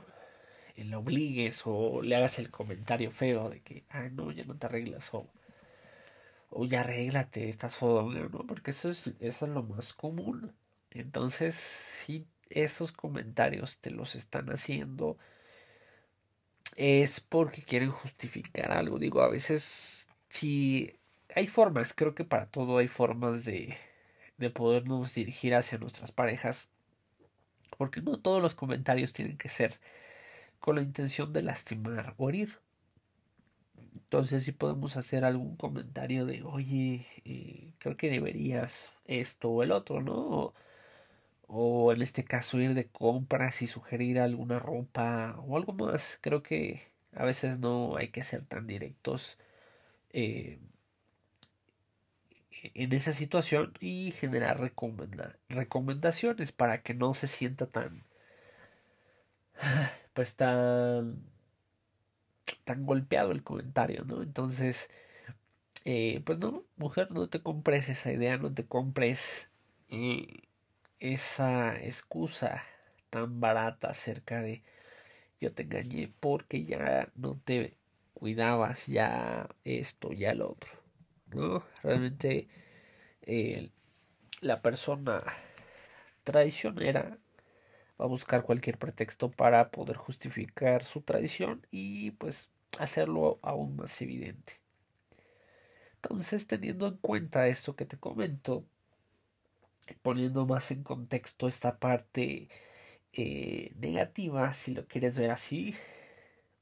le 0.75 0.95
obligues 0.95 1.61
o 1.65 2.01
le 2.01 2.15
hagas 2.15 2.39
el 2.39 2.51
comentario 2.51 3.11
feo 3.11 3.49
de 3.49 3.61
que, 3.61 3.83
ah, 3.91 4.09
no, 4.11 4.31
ya 4.31 4.43
no 4.45 4.57
te 4.57 4.65
arreglas 4.65 5.13
o, 5.13 5.27
o 6.49 6.65
ya 6.65 6.81
arréglate, 6.81 7.47
estás 7.47 7.75
fodonga, 7.75 8.27
¿no? 8.31 8.45
Porque 8.45 8.71
eso 8.71 8.89
es, 8.89 9.07
eso 9.19 9.45
es 9.45 9.51
lo 9.51 9.63
más 9.63 9.93
común. 9.93 10.53
Entonces, 10.91 11.55
si 11.55 12.27
esos 12.49 12.91
comentarios 12.91 13.79
te 13.79 13.91
los 13.91 14.15
están 14.15 14.49
haciendo, 14.51 15.17
es 16.75 17.21
porque 17.21 17.63
quieren 17.63 17.91
justificar 17.91 18.71
algo. 18.71 18.99
Digo, 18.99 19.21
a 19.21 19.29
veces, 19.29 20.07
si 20.29 20.93
hay 21.33 21.47
formas, 21.47 21.93
creo 21.93 22.15
que 22.15 22.25
para 22.25 22.47
todo 22.47 22.77
hay 22.77 22.87
formas 22.87 23.45
de, 23.45 23.75
de 24.37 24.49
podernos 24.49 25.13
dirigir 25.13 25.55
hacia 25.55 25.77
nuestras 25.77 26.11
parejas, 26.11 26.69
porque 27.77 28.01
no 28.01 28.19
todos 28.19 28.41
los 28.41 28.55
comentarios 28.55 29.13
tienen 29.13 29.37
que 29.37 29.49
ser 29.49 29.79
con 30.59 30.75
la 30.75 30.81
intención 30.81 31.33
de 31.33 31.43
lastimar 31.43 32.15
o 32.17 32.29
herir. 32.29 32.59
Entonces 33.93 34.43
si 34.43 34.51
podemos 34.51 34.97
hacer 34.97 35.25
algún 35.25 35.55
comentario 35.57 36.25
de, 36.25 36.43
oye, 36.43 37.05
eh, 37.25 37.73
creo 37.79 37.97
que 37.97 38.09
deberías 38.09 38.93
esto 39.05 39.49
o 39.49 39.63
el 39.63 39.71
otro, 39.71 40.01
¿no? 40.01 40.13
O, 40.13 40.53
o, 41.47 41.93
en 41.93 42.01
este 42.01 42.23
caso 42.23 42.59
ir 42.59 42.73
de 42.73 42.87
compras 42.87 43.61
y 43.61 43.67
sugerir 43.67 44.19
alguna 44.19 44.59
ropa 44.59 45.35
o 45.47 45.57
algo 45.57 45.73
más. 45.73 46.17
Creo 46.21 46.43
que 46.43 46.81
a 47.13 47.25
veces 47.25 47.59
no 47.59 47.97
hay 47.97 48.09
que 48.09 48.23
ser 48.23 48.45
tan 48.45 48.67
directos. 48.67 49.37
Eh, 50.11 50.59
en 52.73 52.93
esa 52.93 53.13
situación 53.13 53.73
y 53.79 54.11
generar 54.11 54.59
recomendaciones 55.49 56.51
para 56.51 56.81
que 56.81 56.93
no 56.93 57.13
se 57.13 57.27
sienta 57.27 57.67
tan 57.67 58.03
pues 60.13 60.35
tan 60.35 61.23
tan 62.63 62.85
golpeado 62.85 63.31
el 63.31 63.43
comentario 63.43 64.03
no 64.05 64.23
entonces 64.23 64.89
eh, 65.85 66.21
pues 66.25 66.39
no 66.39 66.63
mujer 66.77 67.11
no 67.11 67.27
te 67.29 67.41
compres 67.41 67.89
esa 67.89 68.11
idea 68.11 68.37
no 68.37 68.53
te 68.53 68.65
compres 68.65 69.49
eh, 69.89 70.27
esa 70.99 71.75
excusa 71.83 72.63
tan 73.09 73.39
barata 73.39 73.89
acerca 73.89 74.41
de 74.41 74.63
yo 75.41 75.53
te 75.53 75.63
engañé 75.63 76.11
porque 76.19 76.65
ya 76.65 77.09
no 77.15 77.39
te 77.43 77.77
cuidabas 78.13 78.87
ya 78.87 79.49
esto 79.63 80.11
ya 80.13 80.33
lo 80.33 80.51
otro 80.51 80.84
¿no? 81.35 81.63
Realmente 81.83 82.47
eh, 83.23 83.69
la 84.41 84.61
persona 84.61 85.21
traicionera 86.23 87.17
va 87.99 88.05
a 88.05 88.07
buscar 88.07 88.43
cualquier 88.43 88.77
pretexto 88.77 89.31
para 89.31 89.71
poder 89.71 89.97
justificar 89.97 90.83
su 90.83 91.01
traición 91.01 91.65
y 91.71 92.11
pues 92.11 92.49
hacerlo 92.79 93.39
aún 93.41 93.75
más 93.75 94.01
evidente. 94.01 94.53
Entonces, 95.95 96.47
teniendo 96.47 96.87
en 96.87 96.97
cuenta 96.97 97.47
esto 97.47 97.75
que 97.75 97.85
te 97.85 97.97
comento, 97.97 98.65
poniendo 100.01 100.45
más 100.45 100.71
en 100.71 100.83
contexto 100.83 101.47
esta 101.47 101.77
parte 101.79 102.49
eh, 103.13 103.71
negativa, 103.77 104.53
si 104.53 104.73
lo 104.73 104.85
quieres 104.87 105.17
ver 105.17 105.31
así, 105.31 105.75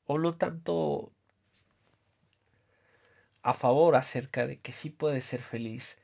o 0.06 0.18
no 0.18 0.34
tanto 0.34 1.13
a 3.44 3.54
favor 3.54 3.96
acerca 3.96 4.48
de 4.48 4.60
que 4.60 4.72
sí 4.72 4.90
puede 4.90 5.22
ser 5.22 5.42
feliz. 5.42 5.98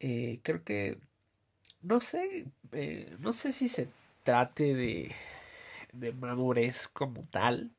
Eh, 0.00 0.40
creo 0.44 0.64
que 0.64 0.98
no 1.82 2.00
sé, 2.00 2.46
eh, 2.72 3.16
no 3.20 3.32
sé 3.32 3.52
si 3.52 3.68
se 3.68 3.88
trate 4.24 4.74
de, 4.74 5.12
de 5.92 6.12
madurez 6.12 6.88
como 6.88 7.24
tal. 7.30 7.72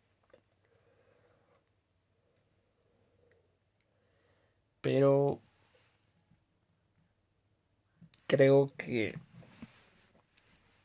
Pero 4.82 5.42
creo 8.28 8.72
que 8.78 9.16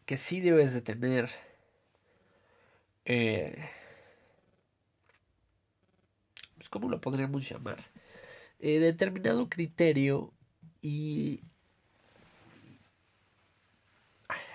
que 0.07 0.17
sí 0.17 0.41
debes 0.41 0.73
de 0.75 0.81
tener 0.81 1.29
eh, 3.05 3.69
pues 6.57 6.69
cómo 6.69 6.89
lo 6.89 7.01
podríamos 7.01 7.49
llamar 7.49 7.79
eh, 8.61 8.81
determinado 8.81 9.49
criterio 9.49 10.33
y 10.83 11.43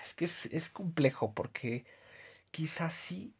es 0.02 0.14
que 0.14 0.24
es, 0.26 0.68
complejo 0.70 1.32
porque 1.32 1.86
quizás 2.50 2.92
sí 2.92 3.34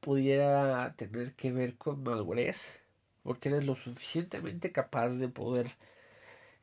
pudiera 0.00 0.94
tener 0.96 1.34
que 1.34 1.52
ver 1.52 1.76
con 1.76 2.02
madurez 2.02 2.80
porque 3.22 3.50
eres 3.50 3.66
lo 3.66 3.74
suficientemente 3.74 4.72
capaz 4.72 5.10
de 5.10 5.28
poder 5.28 5.76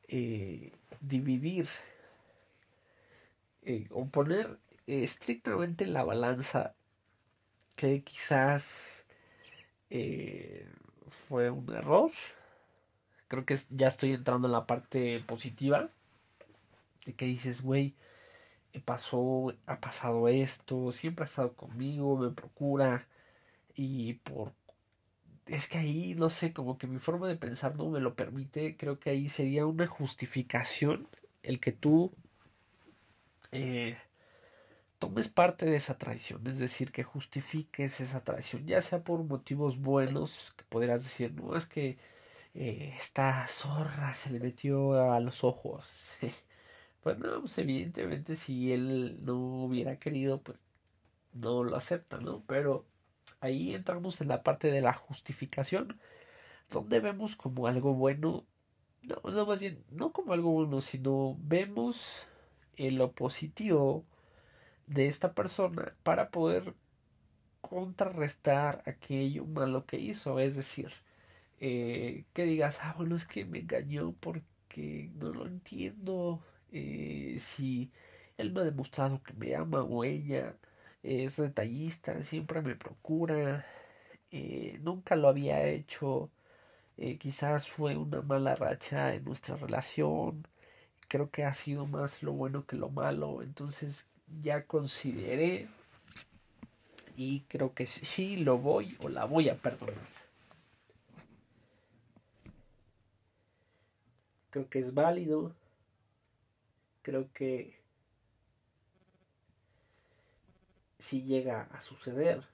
eh, 0.07 0.71
dividir 1.01 1.67
eh, 3.63 3.87
o 3.91 4.07
poner 4.07 4.59
estrictamente 4.87 5.83
en 5.83 5.93
la 5.93 6.03
balanza 6.03 6.75
que 7.75 8.03
quizás 8.03 9.05
fue 11.09 11.49
un 11.49 11.71
error 11.73 12.11
creo 13.27 13.45
que 13.45 13.57
ya 13.69 13.87
estoy 13.87 14.13
entrando 14.13 14.47
en 14.47 14.53
la 14.53 14.67
parte 14.67 15.21
positiva. 15.21 15.89
De 17.05 17.13
que 17.13 17.25
dices, 17.25 17.61
güey, 17.61 17.95
pasó, 18.81 19.53
ha 19.67 19.79
pasado 19.79 20.27
esto, 20.27 20.91
siempre 20.91 21.23
ha 21.23 21.27
estado 21.27 21.53
conmigo, 21.53 22.17
me 22.17 22.31
procura. 22.31 23.07
Y 23.75 24.13
por... 24.15 24.53
Es 25.45 25.67
que 25.67 25.77
ahí, 25.77 26.15
no 26.15 26.29
sé, 26.29 26.53
como 26.53 26.77
que 26.77 26.87
mi 26.87 26.99
forma 26.99 27.27
de 27.27 27.35
pensar 27.35 27.75
no 27.75 27.89
me 27.89 27.99
lo 27.99 28.15
permite. 28.15 28.77
Creo 28.77 28.99
que 28.99 29.11
ahí 29.11 29.29
sería 29.29 29.65
una 29.65 29.87
justificación 29.87 31.07
el 31.43 31.59
que 31.59 31.71
tú 31.71 32.11
eh, 33.51 33.97
tomes 34.97 35.29
parte 35.29 35.65
de 35.67 35.75
esa 35.75 35.97
traición. 35.97 36.41
Es 36.47 36.59
decir, 36.59 36.91
que 36.91 37.03
justifiques 37.03 38.01
esa 38.01 38.23
traición. 38.23 38.65
Ya 38.65 38.81
sea 38.81 39.03
por 39.03 39.23
motivos 39.23 39.79
buenos, 39.79 40.53
que 40.57 40.63
podrías 40.65 41.03
decir, 41.03 41.33
no, 41.33 41.55
es 41.55 41.67
que 41.67 41.97
eh, 42.55 42.93
esta 42.97 43.45
zorra 43.47 44.13
se 44.13 44.31
le 44.31 44.39
metió 44.39 45.11
a 45.11 45.19
los 45.19 45.43
ojos. 45.43 46.17
pues 47.01 47.17
no, 47.19 47.41
pues 47.41 47.57
evidentemente 47.59 48.35
si 48.35 48.71
él 48.73 49.19
no 49.23 49.65
hubiera 49.65 49.99
querido, 49.99 50.41
pues 50.41 50.57
no 51.33 51.63
lo 51.63 51.75
acepta, 51.75 52.17
¿no? 52.19 52.43
Pero 52.47 52.85
ahí 53.41 53.75
entramos 53.75 54.21
en 54.21 54.29
la 54.29 54.43
parte 54.43 54.71
de 54.71 54.81
la 54.81 54.93
justificación, 54.93 55.99
donde 56.69 56.99
vemos 57.01 57.35
como 57.35 57.67
algo 57.67 57.93
bueno, 57.93 58.45
no, 59.03 59.17
no 59.23 59.45
más 59.45 59.59
bien, 59.59 59.83
no 59.91 60.11
como 60.13 60.33
algo 60.33 60.51
bueno, 60.51 60.81
sino 60.81 61.37
vemos 61.39 62.27
en 62.77 62.97
lo 62.97 63.11
positivo 63.13 64.05
de 64.87 65.07
esta 65.07 65.33
persona 65.33 65.95
para 66.03 66.29
poder 66.31 66.75
contrarrestar 67.61 68.83
aquello 68.85 69.45
malo 69.45 69.85
que 69.85 69.97
hizo, 69.99 70.39
es 70.39 70.55
decir, 70.55 70.91
eh, 71.59 72.25
que 72.33 72.45
digas, 72.45 72.79
ah, 72.81 72.95
bueno, 72.97 73.15
es 73.15 73.25
que 73.25 73.45
me 73.45 73.59
engañó 73.59 74.13
porque 74.19 75.11
no 75.15 75.29
lo 75.31 75.47
entiendo, 75.47 76.41
eh, 76.71 77.37
si 77.39 77.91
él 78.37 78.51
me 78.51 78.61
ha 78.61 78.63
demostrado 78.63 79.21
que 79.23 79.33
me 79.33 79.55
ama 79.55 79.83
o 79.83 80.03
ella 80.03 80.55
es 81.03 81.37
detallista, 81.37 82.21
siempre 82.23 82.61
me 82.61 82.75
procura, 82.75 83.65
eh, 84.31 84.79
nunca 84.81 85.15
lo 85.15 85.29
había 85.29 85.63
hecho, 85.63 86.29
eh, 86.97 87.17
quizás 87.17 87.67
fue 87.69 87.95
una 87.97 88.21
mala 88.21 88.55
racha 88.55 89.13
en 89.15 89.23
nuestra 89.25 89.55
relación, 89.55 90.47
creo 91.07 91.29
que 91.31 91.43
ha 91.45 91.53
sido 91.53 91.85
más 91.85 92.23
lo 92.23 92.33
bueno 92.33 92.65
que 92.65 92.75
lo 92.75 92.89
malo, 92.89 93.43
entonces 93.43 94.07
ya 94.41 94.65
consideré 94.65 95.67
y 97.15 97.41
creo 97.41 97.73
que 97.73 97.85
sí 97.85 98.37
lo 98.37 98.57
voy 98.57 98.97
o 99.01 99.09
la 99.09 99.25
voy 99.25 99.49
a 99.49 99.55
perdonar. 99.55 100.14
Creo 104.55 104.69
que 104.69 104.79
es 104.79 104.93
válido. 104.93 105.53
Creo 107.01 107.29
que 107.33 107.77
si 110.97 111.23
llega 111.23 111.63
a 111.73 111.81
suceder 111.81 112.47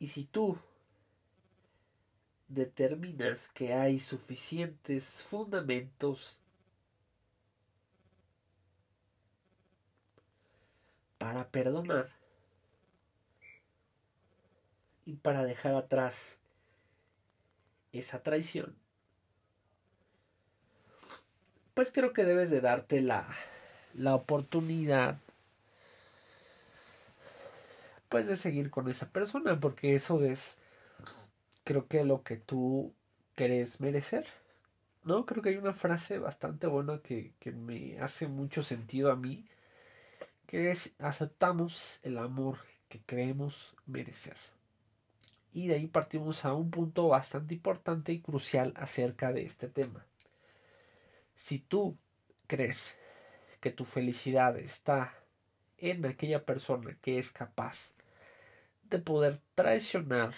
y 0.00 0.08
si 0.08 0.24
tú 0.24 0.58
determinas 2.48 3.48
que 3.50 3.74
hay 3.74 4.00
suficientes 4.00 5.22
fundamentos 5.22 6.36
para 11.16 11.48
perdonar 11.48 12.10
y 15.06 15.14
para 15.14 15.44
dejar 15.44 15.76
atrás 15.76 16.40
esa 17.92 18.22
traición, 18.22 18.76
pues 21.74 21.92
creo 21.92 22.12
que 22.12 22.24
debes 22.24 22.50
de 22.50 22.60
darte 22.60 23.00
la, 23.00 23.28
la 23.94 24.14
oportunidad 24.14 25.18
pues 28.08 28.26
de 28.26 28.36
seguir 28.36 28.70
con 28.70 28.88
esa 28.88 29.10
persona 29.10 29.60
porque 29.60 29.94
eso 29.94 30.24
es 30.24 30.56
creo 31.64 31.86
que 31.86 32.04
lo 32.04 32.22
que 32.22 32.36
tú 32.36 32.92
querés 33.36 33.80
merecer 33.80 34.26
no 35.04 35.26
creo 35.26 35.42
que 35.42 35.50
hay 35.50 35.56
una 35.56 35.74
frase 35.74 36.18
bastante 36.18 36.66
buena 36.66 36.98
que, 36.98 37.32
que 37.38 37.52
me 37.52 38.00
hace 38.00 38.26
mucho 38.26 38.62
sentido 38.62 39.12
a 39.12 39.16
mí 39.16 39.46
que 40.46 40.70
es 40.70 40.92
aceptamos 40.98 42.00
el 42.02 42.18
amor 42.18 42.58
que 42.88 43.00
creemos 43.04 43.76
merecer 43.86 44.36
y 45.58 45.66
de 45.66 45.74
ahí 45.74 45.88
partimos 45.88 46.44
a 46.44 46.54
un 46.54 46.70
punto 46.70 47.08
bastante 47.08 47.54
importante 47.54 48.12
y 48.12 48.20
crucial 48.20 48.72
acerca 48.76 49.32
de 49.32 49.42
este 49.42 49.66
tema. 49.66 50.06
Si 51.34 51.58
tú 51.58 51.98
crees 52.46 52.94
que 53.58 53.72
tu 53.72 53.84
felicidad 53.84 54.56
está 54.56 55.18
en 55.78 56.06
aquella 56.06 56.44
persona 56.44 56.96
que 57.02 57.18
es 57.18 57.32
capaz 57.32 57.92
de 58.84 59.00
poder 59.00 59.40
traicionar 59.56 60.32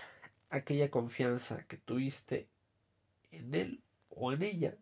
aquella 0.49 0.91
confianza 0.91 1.67
que 1.67 1.77
tuviste 1.77 2.49
en 3.31 3.55
él 3.55 3.83
o 4.09 4.33
en 4.33 4.43
ella, 4.43 4.75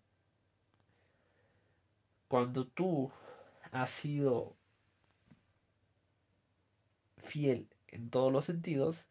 cuando 2.29 2.65
tú 2.65 3.11
has 3.73 3.91
sido 3.91 4.55
fiel 7.17 7.67
en 7.89 8.09
todos 8.09 8.33
los 8.33 8.45
sentidos, 8.45 9.09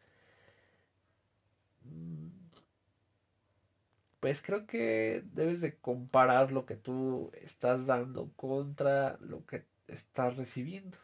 pues 4.20 4.42
creo 4.42 4.66
que 4.66 5.22
debes 5.32 5.60
de 5.60 5.76
comparar 5.76 6.52
lo 6.52 6.66
que 6.66 6.76
tú 6.76 7.30
estás 7.34 7.86
dando 7.86 8.30
contra 8.36 9.16
lo 9.20 9.46
que 9.46 9.64
estás 9.86 10.36
recibiendo. 10.36 10.98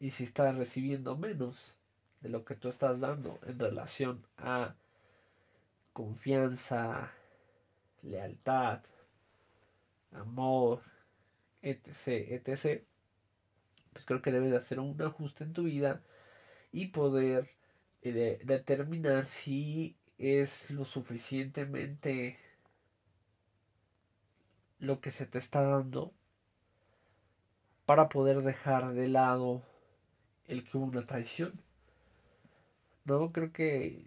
Y 0.00 0.10
si 0.10 0.24
estás 0.24 0.56
recibiendo 0.56 1.16
menos 1.16 1.74
de 2.20 2.28
lo 2.28 2.44
que 2.44 2.54
tú 2.54 2.68
estás 2.68 3.00
dando 3.00 3.38
en 3.46 3.58
relación 3.58 4.24
a 4.36 4.76
confianza, 5.92 7.10
lealtad, 8.02 8.82
amor, 10.12 10.82
etc., 11.62 12.06
etc., 12.30 12.84
pues 13.92 14.04
creo 14.04 14.22
que 14.22 14.30
debes 14.30 14.52
de 14.52 14.58
hacer 14.58 14.78
un 14.78 15.00
ajuste 15.02 15.42
en 15.42 15.52
tu 15.52 15.64
vida 15.64 16.02
y 16.72 16.88
poder 16.88 17.50
eh, 18.02 18.40
determinar 18.44 19.26
si 19.26 19.96
es 20.18 20.70
lo 20.70 20.84
suficientemente 20.84 22.38
lo 24.78 25.00
que 25.00 25.10
se 25.10 25.26
te 25.26 25.38
está 25.38 25.62
dando 25.62 26.12
para 27.86 28.08
poder 28.08 28.38
dejar 28.42 28.92
de 28.94 29.08
lado 29.08 29.62
el 30.46 30.64
que 30.64 30.76
hubo 30.78 30.86
una 30.86 31.06
traición. 31.06 31.60
No, 33.04 33.32
creo 33.32 33.52
que 33.52 34.04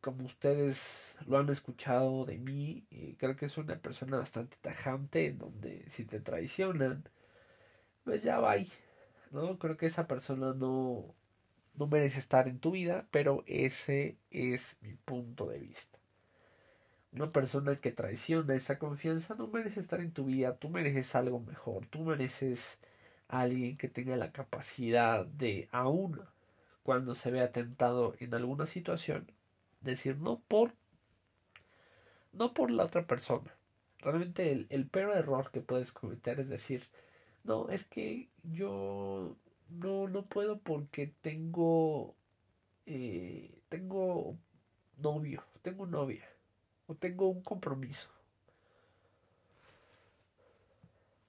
como 0.00 0.24
ustedes 0.26 1.16
lo 1.26 1.38
han 1.38 1.48
escuchado 1.50 2.24
de 2.24 2.38
mí, 2.38 2.86
eh, 2.90 3.16
creo 3.18 3.36
que 3.36 3.46
es 3.46 3.56
una 3.58 3.76
persona 3.80 4.18
bastante 4.18 4.56
tajante 4.60 5.26
en 5.26 5.38
donde 5.38 5.84
si 5.88 6.04
te 6.04 6.20
traicionan, 6.20 7.08
pues 8.04 8.22
ya 8.22 8.38
va. 8.40 8.54
No, 9.32 9.58
creo 9.58 9.76
que 9.76 9.86
esa 9.86 10.06
persona 10.06 10.54
no 10.54 11.14
no 11.76 11.86
merece 11.86 12.18
estar 12.18 12.48
en 12.48 12.58
tu 12.58 12.72
vida, 12.72 13.06
pero 13.10 13.42
ese 13.46 14.16
es 14.30 14.76
mi 14.80 14.94
punto 14.94 15.46
de 15.48 15.58
vista. 15.58 15.98
Una 17.12 17.30
persona 17.30 17.76
que 17.76 17.92
traiciona 17.92 18.54
esa 18.54 18.78
confianza 18.78 19.34
no 19.34 19.46
merece 19.46 19.80
estar 19.80 20.00
en 20.00 20.12
tu 20.12 20.24
vida, 20.24 20.56
tú 20.56 20.68
mereces 20.68 21.14
algo 21.14 21.40
mejor, 21.40 21.86
tú 21.86 22.02
mereces 22.04 22.78
alguien 23.28 23.76
que 23.76 23.88
tenga 23.88 24.16
la 24.16 24.32
capacidad 24.32 25.24
de, 25.26 25.68
aún 25.72 26.20
cuando 26.82 27.14
se 27.14 27.30
vea 27.30 27.52
tentado 27.52 28.14
en 28.20 28.34
alguna 28.34 28.66
situación, 28.66 29.30
decir 29.80 30.18
no 30.18 30.40
por 30.48 30.72
no 32.32 32.52
por 32.52 32.70
la 32.70 32.84
otra 32.84 33.06
persona. 33.06 33.54
Realmente 34.00 34.50
el, 34.50 34.66
el 34.70 34.86
peor 34.86 35.16
error 35.16 35.50
que 35.52 35.60
puedes 35.60 35.92
cometer 35.92 36.40
es 36.40 36.48
decir, 36.48 36.82
no, 37.44 37.68
es 37.68 37.84
que 37.84 38.28
yo 38.42 39.36
no, 39.74 40.08
no 40.08 40.26
puedo 40.26 40.58
porque 40.60 41.08
tengo, 41.22 42.14
eh, 42.86 43.60
tengo 43.68 44.38
novio, 44.98 45.44
tengo 45.62 45.86
novia, 45.86 46.28
o 46.86 46.94
tengo 46.96 47.28
un 47.28 47.42
compromiso. 47.42 48.10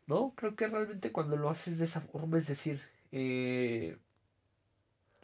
No, 0.07 0.33
creo 0.35 0.55
que 0.55 0.67
realmente 0.67 1.11
cuando 1.11 1.35
lo 1.37 1.49
haces 1.49 1.79
de 1.79 1.85
esa 1.85 2.01
forma, 2.01 2.37
es 2.37 2.47
decir, 2.47 2.81
eh, 3.11 3.97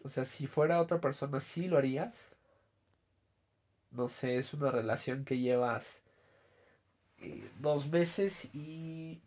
o 0.04 0.10
sea, 0.10 0.26
si 0.26 0.48
fuera 0.48 0.82
otra 0.82 1.00
persona, 1.02 1.40
sí 1.40 1.68
lo 1.68 1.78
harías. 1.78 2.28
No 3.92 4.10
sé, 4.10 4.38
es 4.40 4.56
una 4.56 4.72
relación 4.72 5.24
que 5.24 5.38
llevas 5.38 6.02
eh, 7.20 7.50
dos 7.60 7.90
meses 7.90 8.50
y 8.54 9.22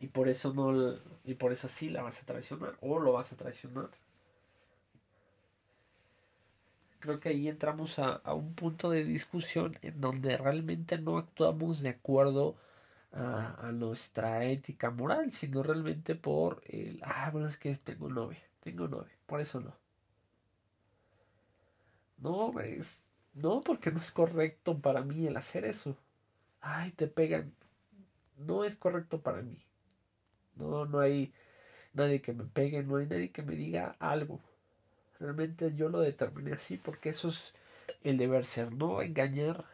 y 0.00 0.08
por 0.08 0.28
eso 0.28 0.52
no 0.52 0.94
y 1.26 1.34
por 1.34 1.52
eso 1.52 1.68
sí 1.68 1.90
la 1.90 2.02
vas 2.02 2.22
a 2.22 2.26
traicionar 2.26 2.76
o 2.80 2.98
lo 2.98 3.12
vas 3.12 3.32
a 3.32 3.36
traicionar. 3.36 3.90
Creo 7.00 7.20
que 7.20 7.28
ahí 7.30 7.48
entramos 7.48 7.98
a, 7.98 8.14
a 8.14 8.34
un 8.34 8.54
punto 8.54 8.90
de 8.90 9.04
discusión 9.04 9.78
en 9.82 10.00
donde 10.00 10.36
realmente 10.36 10.98
no 10.98 11.18
actuamos 11.18 11.82
de 11.82 11.90
acuerdo 11.90 12.56
a, 13.12 13.68
a, 13.68 13.72
nuestra 13.72 14.44
ética 14.44 14.90
moral 14.90 15.32
sino 15.32 15.62
realmente 15.62 16.14
por 16.16 16.62
el 16.66 17.00
ah 17.04 17.30
bueno 17.32 17.48
es 17.48 17.56
que 17.58 17.74
tengo 17.76 18.08
novia 18.10 18.42
tengo 18.60 18.88
novia 18.88 19.16
por 19.26 19.40
eso 19.40 19.60
no 19.60 19.74
no 22.18 22.60
es 22.60 23.04
no 23.34 23.60
porque 23.60 23.90
no 23.90 24.00
es 24.00 24.10
correcto 24.10 24.78
para 24.78 25.02
mí 25.02 25.26
el 25.26 25.36
hacer 25.36 25.64
eso. 25.64 25.96
Ay 26.60 26.92
te 26.92 27.06
pegan. 27.06 27.54
No 28.38 28.64
es 28.64 28.76
correcto 28.76 29.20
para 29.20 29.42
mí 29.42 29.56
no, 30.56 30.86
no 30.86 31.00
hay 31.00 31.32
nadie 31.94 32.20
que 32.20 32.32
me 32.32 32.44
pegue, 32.44 32.82
no 32.82 32.96
hay 32.96 33.06
nadie 33.06 33.30
que 33.30 33.42
me 33.42 33.56
diga 33.56 33.96
algo. 33.98 34.40
Realmente 35.18 35.74
yo 35.74 35.88
lo 35.88 36.00
determiné 36.00 36.52
así 36.52 36.76
porque 36.76 37.10
eso 37.10 37.28
es 37.28 37.54
el 38.04 38.18
deber 38.18 38.44
ser, 38.44 38.72
no 38.72 39.02
engañar 39.02 39.64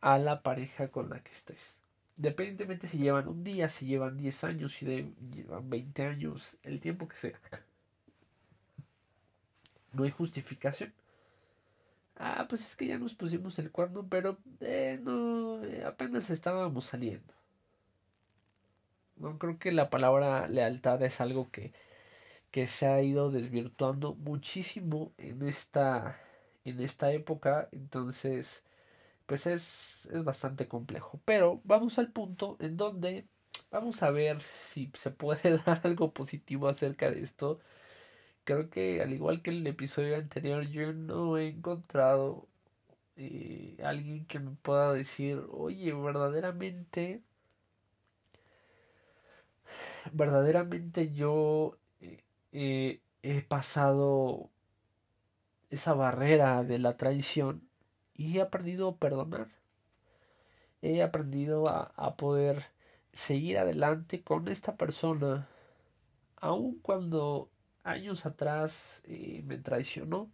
a 0.00 0.18
la 0.18 0.42
pareja 0.42 0.88
con 0.88 1.10
la 1.10 1.20
que 1.20 1.32
estés. 1.32 1.76
Independientemente 2.16 2.88
si 2.88 2.98
llevan 2.98 3.28
un 3.28 3.44
día, 3.44 3.68
si 3.68 3.86
llevan 3.86 4.16
10 4.16 4.44
años, 4.44 4.72
si 4.72 4.86
llevan 4.86 5.70
20 5.70 6.04
años, 6.04 6.58
el 6.62 6.80
tiempo 6.80 7.08
que 7.08 7.16
sea. 7.16 7.40
No 9.92 10.04
hay 10.04 10.10
justificación. 10.10 10.92
Ah, 12.16 12.46
pues 12.48 12.66
es 12.66 12.76
que 12.76 12.86
ya 12.86 12.98
nos 12.98 13.14
pusimos 13.14 13.58
el 13.58 13.70
cuerno, 13.70 14.06
pero 14.08 14.38
eh, 14.60 14.98
no, 15.02 15.62
eh, 15.64 15.84
apenas 15.84 16.30
estábamos 16.30 16.86
saliendo. 16.86 17.32
No 19.18 19.38
creo 19.38 19.58
que 19.58 19.72
la 19.72 19.90
palabra 19.90 20.48
lealtad 20.48 21.02
es 21.02 21.20
algo 21.20 21.50
que, 21.50 21.72
que 22.50 22.66
se 22.66 22.86
ha 22.88 23.02
ido 23.02 23.30
desvirtuando 23.30 24.14
muchísimo 24.16 25.12
en 25.18 25.42
esta, 25.48 26.20
en 26.64 26.80
esta 26.80 27.12
época. 27.12 27.68
Entonces, 27.72 28.64
pues 29.26 29.46
es, 29.46 30.06
es 30.12 30.24
bastante 30.24 30.68
complejo. 30.68 31.20
Pero 31.24 31.60
vamos 31.64 31.98
al 31.98 32.12
punto 32.12 32.56
en 32.60 32.76
donde 32.76 33.26
vamos 33.70 34.02
a 34.02 34.10
ver 34.10 34.40
si 34.42 34.90
se 34.94 35.10
puede 35.10 35.58
dar 35.66 35.80
algo 35.84 36.12
positivo 36.12 36.68
acerca 36.68 37.10
de 37.10 37.22
esto 37.22 37.60
creo 38.44 38.70
que 38.70 39.02
al 39.02 39.12
igual 39.12 39.42
que 39.42 39.50
el 39.50 39.66
episodio 39.66 40.16
anterior, 40.16 40.66
yo 40.68 40.92
no 40.94 41.36
he 41.38 41.48
encontrado 41.48 42.48
eh, 43.16 43.76
alguien 43.84 44.26
que 44.26 44.40
me 44.40 44.52
pueda 44.52 44.92
decir, 44.94 45.42
oye, 45.50 45.92
verdaderamente, 45.94 47.22
verdaderamente 50.12 51.12
yo 51.12 51.76
eh, 52.00 52.22
eh, 52.52 53.00
he 53.22 53.42
pasado 53.42 54.50
esa 55.70 55.94
barrera 55.94 56.64
de 56.64 56.78
la 56.78 56.96
traición 56.96 57.68
y 58.14 58.38
he 58.38 58.42
aprendido 58.42 58.88
a 58.88 58.96
perdonar. 58.96 59.48
He 60.82 61.02
aprendido 61.02 61.68
a, 61.68 61.92
a 61.96 62.16
poder 62.16 62.66
seguir 63.12 63.58
adelante 63.58 64.22
con 64.22 64.48
esta 64.48 64.76
persona, 64.76 65.48
aun 66.36 66.78
cuando 66.80 67.50
años 67.84 68.26
atrás 68.26 69.02
eh, 69.06 69.42
me 69.46 69.58
traicionó. 69.58 70.30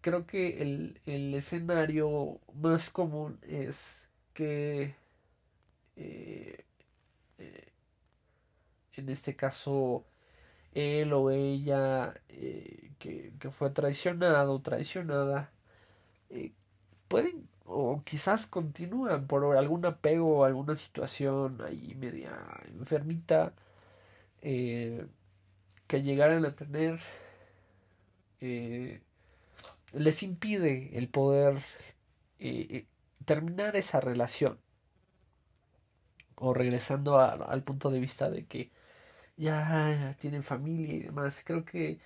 Creo 0.00 0.26
que 0.26 0.62
el, 0.62 1.00
el, 1.06 1.34
escenario 1.34 2.38
más 2.54 2.90
común 2.90 3.40
es 3.42 4.08
que 4.34 4.94
en 8.98 9.08
este 9.10 9.36
caso 9.36 10.04
él 10.74 11.12
o 11.12 11.30
ella 11.30 12.14
que, 12.98 13.32
que, 13.38 13.50
fue 13.50 13.70
traicionado 13.70 14.60
traicionada 14.60 15.50
pueden 17.08 17.48
o 17.64 18.02
quizás 18.04 18.46
continúan 18.46 19.26
por 19.26 19.56
algún 19.56 19.86
apego 19.86 20.38
o 20.38 20.44
alguna 20.44 20.74
situación 20.76 21.60
ahí 21.62 21.94
media 21.96 22.32
enfermita 22.78 23.54
que 24.40 26.02
llegaran 26.02 26.44
a 26.44 26.54
tener 26.54 27.00
eh, 28.40 29.00
les 29.92 30.22
impide 30.22 30.96
el 30.98 31.08
poder 31.08 31.56
eh, 32.38 32.66
eh, 32.70 32.86
terminar 33.24 33.76
esa 33.76 34.00
relación. 34.00 34.58
O 36.36 36.52
regresando 36.52 37.18
al 37.18 37.62
punto 37.62 37.90
de 37.90 37.98
vista 37.98 38.28
de 38.30 38.44
que 38.44 38.70
ya 39.36 40.16
tienen 40.20 40.42
familia 40.42 40.94
y 40.94 41.00
demás 41.00 41.42
creo 41.44 41.64
que 41.64 41.98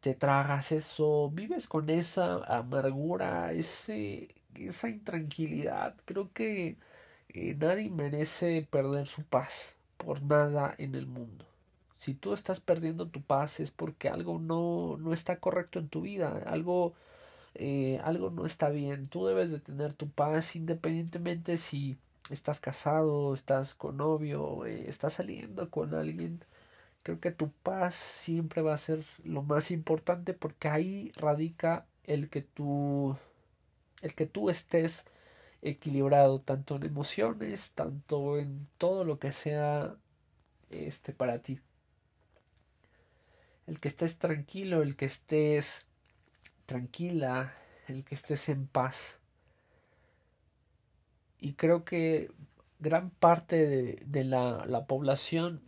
te 0.00 0.14
tragas 0.14 0.72
eso 0.72 1.30
vives 1.32 1.68
con 1.68 1.90
esa 1.90 2.36
amargura 2.46 3.52
ese 3.52 4.34
esa 4.56 4.88
intranquilidad 4.88 5.96
creo 6.04 6.32
que 6.32 6.76
nadie 7.58 7.90
merece 7.90 8.66
perder 8.70 9.06
su 9.06 9.24
paz 9.24 9.76
por 9.96 10.22
nada 10.22 10.74
en 10.78 10.94
el 10.94 11.06
mundo 11.06 11.46
si 12.02 12.14
tú 12.14 12.32
estás 12.34 12.60
perdiendo 12.60 13.08
tu 13.08 13.22
paz 13.22 13.60
es 13.60 13.70
porque 13.70 14.08
algo 14.08 14.38
no, 14.40 14.96
no 14.98 15.12
está 15.12 15.38
correcto 15.38 15.78
en 15.78 15.88
tu 15.88 16.00
vida, 16.02 16.42
algo, 16.46 16.94
eh, 17.54 18.00
algo 18.04 18.30
no 18.30 18.46
está 18.46 18.70
bien. 18.70 19.08
Tú 19.08 19.26
debes 19.26 19.50
de 19.50 19.60
tener 19.60 19.92
tu 19.94 20.08
paz 20.10 20.56
independientemente 20.56 21.58
si 21.58 21.98
estás 22.30 22.60
casado, 22.60 23.34
estás 23.34 23.74
con 23.74 23.98
novio, 23.98 24.66
eh, 24.66 24.86
estás 24.88 25.14
saliendo 25.14 25.70
con 25.70 25.94
alguien. 25.94 26.44
Creo 27.02 27.20
que 27.20 27.32
tu 27.32 27.50
paz 27.50 27.94
siempre 27.94 28.62
va 28.62 28.74
a 28.74 28.78
ser 28.78 29.04
lo 29.24 29.42
más 29.42 29.70
importante 29.70 30.34
porque 30.34 30.68
ahí 30.68 31.12
radica 31.16 31.86
el 32.04 32.28
que 32.30 32.42
tú, 32.42 33.16
el 34.02 34.14
que 34.14 34.26
tú 34.26 34.50
estés 34.50 35.04
equilibrado 35.62 36.40
tanto 36.40 36.76
en 36.76 36.84
emociones, 36.84 37.72
tanto 37.72 38.38
en 38.38 38.68
todo 38.78 39.04
lo 39.04 39.18
que 39.18 39.32
sea 39.32 39.96
este 40.70 41.12
para 41.12 41.40
ti 41.40 41.60
el 43.66 43.80
que 43.80 43.88
estés 43.88 44.18
tranquilo, 44.18 44.82
el 44.82 44.96
que 44.96 45.06
estés 45.06 45.88
tranquila, 46.66 47.54
el 47.88 48.04
que 48.04 48.14
estés 48.14 48.48
en 48.48 48.66
paz. 48.66 49.18
Y 51.38 51.54
creo 51.54 51.84
que 51.84 52.30
gran 52.80 53.10
parte 53.10 53.66
de, 53.66 54.02
de 54.06 54.24
la, 54.24 54.64
la, 54.66 54.86
población 54.86 55.62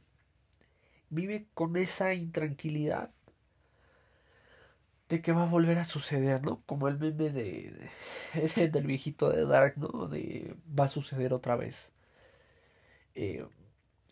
vive 1.15 1.47
con 1.55 1.77
esa 1.77 2.15
intranquilidad 2.15 3.11
de 5.09 5.21
que 5.23 5.33
va 5.33 5.45
a 5.45 5.47
volver 5.47 5.79
a 5.79 5.85
suceder, 5.85 6.43
¿no? 6.45 6.63
Como 6.67 6.89
el 6.89 6.99
meme 6.99 7.31
de, 7.31 7.91
de 8.57 8.69
del 8.69 8.87
viejito 8.87 9.31
de 9.31 9.47
Dark, 9.47 9.75
¿no? 9.77 10.09
De 10.09 10.55
va 10.79 10.85
a 10.85 10.89
suceder 10.89 11.33
otra 11.35 11.57
vez. 11.57 11.93
Eh, 13.15 13.47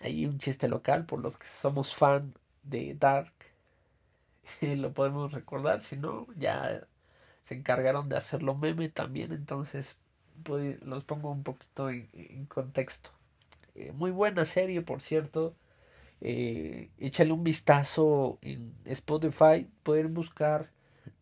hay 0.01 0.27
un 0.27 0.39
chiste 0.39 0.69
local 0.69 1.07
por 1.07 1.21
los 1.21 1.39
que 1.39 1.47
somos 1.47 1.95
fan 1.95 2.35
de 2.63 2.95
Dark 2.95 3.33
lo 4.61 4.93
podemos 4.93 5.33
recordar, 5.33 5.81
si 5.81 5.97
no, 5.97 6.27
ya 6.37 6.87
se 7.43 7.55
encargaron 7.55 8.09
de 8.09 8.17
hacerlo 8.17 8.55
meme 8.55 8.89
también, 8.89 9.33
entonces 9.33 9.97
los 10.83 11.05
pongo 11.05 11.31
un 11.31 11.43
poquito 11.43 11.91
en, 11.91 12.47
contexto. 12.47 13.11
Eh, 13.75 13.93
muy 13.93 14.11
buena 14.11 14.45
serie, 14.45 14.83
por 14.83 15.03
cierto. 15.03 15.55
Eh, 16.25 16.91
échale 16.99 17.33
un 17.33 17.43
vistazo 17.43 18.39
en 18.43 18.75
Spotify, 18.85 19.69
pueden 19.83 20.15
buscar 20.15 20.71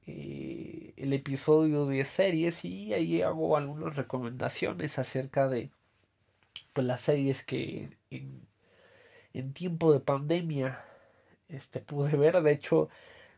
eh, 0.07 0.93
el 0.97 1.15
episodio 1.15 1.87
de 1.87 2.05
series 2.05 2.65
y 2.67 2.93
ahí 2.93 3.23
hago 3.23 3.57
algunas 3.57 3.97
recomendaciones 3.97 4.99
acerca 4.99 5.49
de 5.49 5.71
pues, 6.75 6.87
las 6.87 7.01
series 7.01 7.45
que 7.45 7.97
en, 8.11 8.47
en 9.33 9.53
tiempo 9.55 9.93
de 9.93 10.01
pandemia 10.01 10.85
este 11.49 11.81
pude 11.81 12.17
ver. 12.17 12.43
De 12.43 12.53
hecho, 12.53 12.89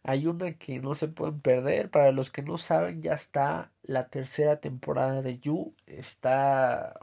hay 0.02 0.26
una 0.26 0.54
que 0.54 0.80
no 0.80 0.94
se 0.94 1.08
pueden 1.08 1.40
perder. 1.40 1.90
Para 1.90 2.12
los 2.12 2.30
que 2.30 2.42
no 2.42 2.58
saben, 2.58 3.02
ya 3.02 3.14
está 3.14 3.72
la 3.82 4.08
tercera 4.08 4.60
temporada 4.60 5.22
de 5.22 5.38
You. 5.38 5.74
Está. 5.86 6.98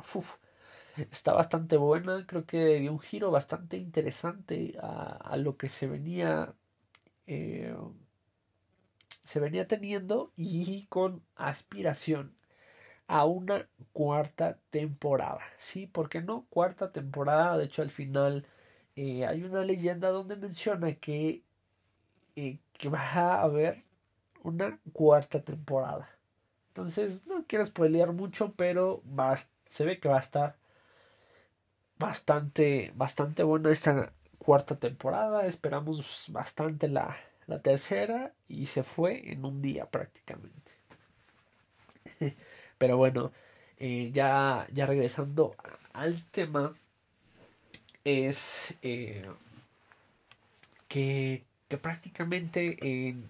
Está 1.11 1.33
bastante 1.33 1.77
buena. 1.77 2.25
Creo 2.27 2.45
que 2.45 2.79
dio 2.79 2.91
un 2.93 2.99
giro 2.99 3.31
bastante 3.31 3.77
interesante 3.77 4.77
a, 4.81 5.17
a 5.17 5.37
lo 5.37 5.57
que 5.57 5.69
se 5.69 5.87
venía. 5.87 6.55
Eh, 7.27 7.75
se 9.23 9.39
venía 9.39 9.67
teniendo 9.67 10.31
y 10.35 10.87
con 10.87 11.23
aspiración 11.35 12.35
a 13.07 13.25
una 13.25 13.67
cuarta 13.93 14.59
temporada. 14.69 15.41
Sí, 15.57 15.87
¿por 15.87 16.09
qué 16.09 16.21
no? 16.21 16.45
Cuarta 16.49 16.91
temporada. 16.91 17.57
De 17.57 17.65
hecho, 17.65 17.81
al 17.81 17.91
final 17.91 18.47
eh, 18.95 19.25
hay 19.25 19.43
una 19.43 19.63
leyenda 19.63 20.09
donde 20.09 20.35
menciona 20.35 20.93
que, 20.95 21.43
eh, 22.35 22.59
que 22.73 22.89
va 22.89 23.01
a 23.01 23.41
haber 23.43 23.85
una 24.43 24.79
cuarta 24.93 25.43
temporada. 25.43 26.09
Entonces, 26.69 27.27
no 27.27 27.45
quiero 27.47 27.65
spoilear 27.65 28.13
mucho, 28.13 28.53
pero 28.55 29.03
va, 29.07 29.37
se 29.67 29.85
ve 29.85 29.99
que 29.99 30.09
va 30.09 30.17
a 30.17 30.21
estar 30.21 30.58
bastante, 31.99 32.91
bastante 32.95 33.43
buena 33.43 33.69
esta 33.71 34.11
cuarta 34.39 34.79
temporada. 34.79 35.45
Esperamos 35.45 36.25
bastante 36.29 36.87
la, 36.87 37.15
la 37.47 37.61
tercera 37.61 38.33
y 38.47 38.65
se 38.65 38.83
fue 38.83 39.31
en 39.31 39.45
un 39.45 39.61
día 39.61 39.85
prácticamente. 39.85 40.71
Pero 42.77 42.97
bueno, 42.97 43.31
eh, 43.77 44.09
ya, 44.13 44.67
ya 44.73 44.85
regresando 44.85 45.55
al 45.93 46.23
tema, 46.31 46.73
es 48.03 48.73
eh, 48.81 49.25
que, 50.87 51.43
que, 51.67 51.77
prácticamente 51.77 52.77
en 52.81 53.29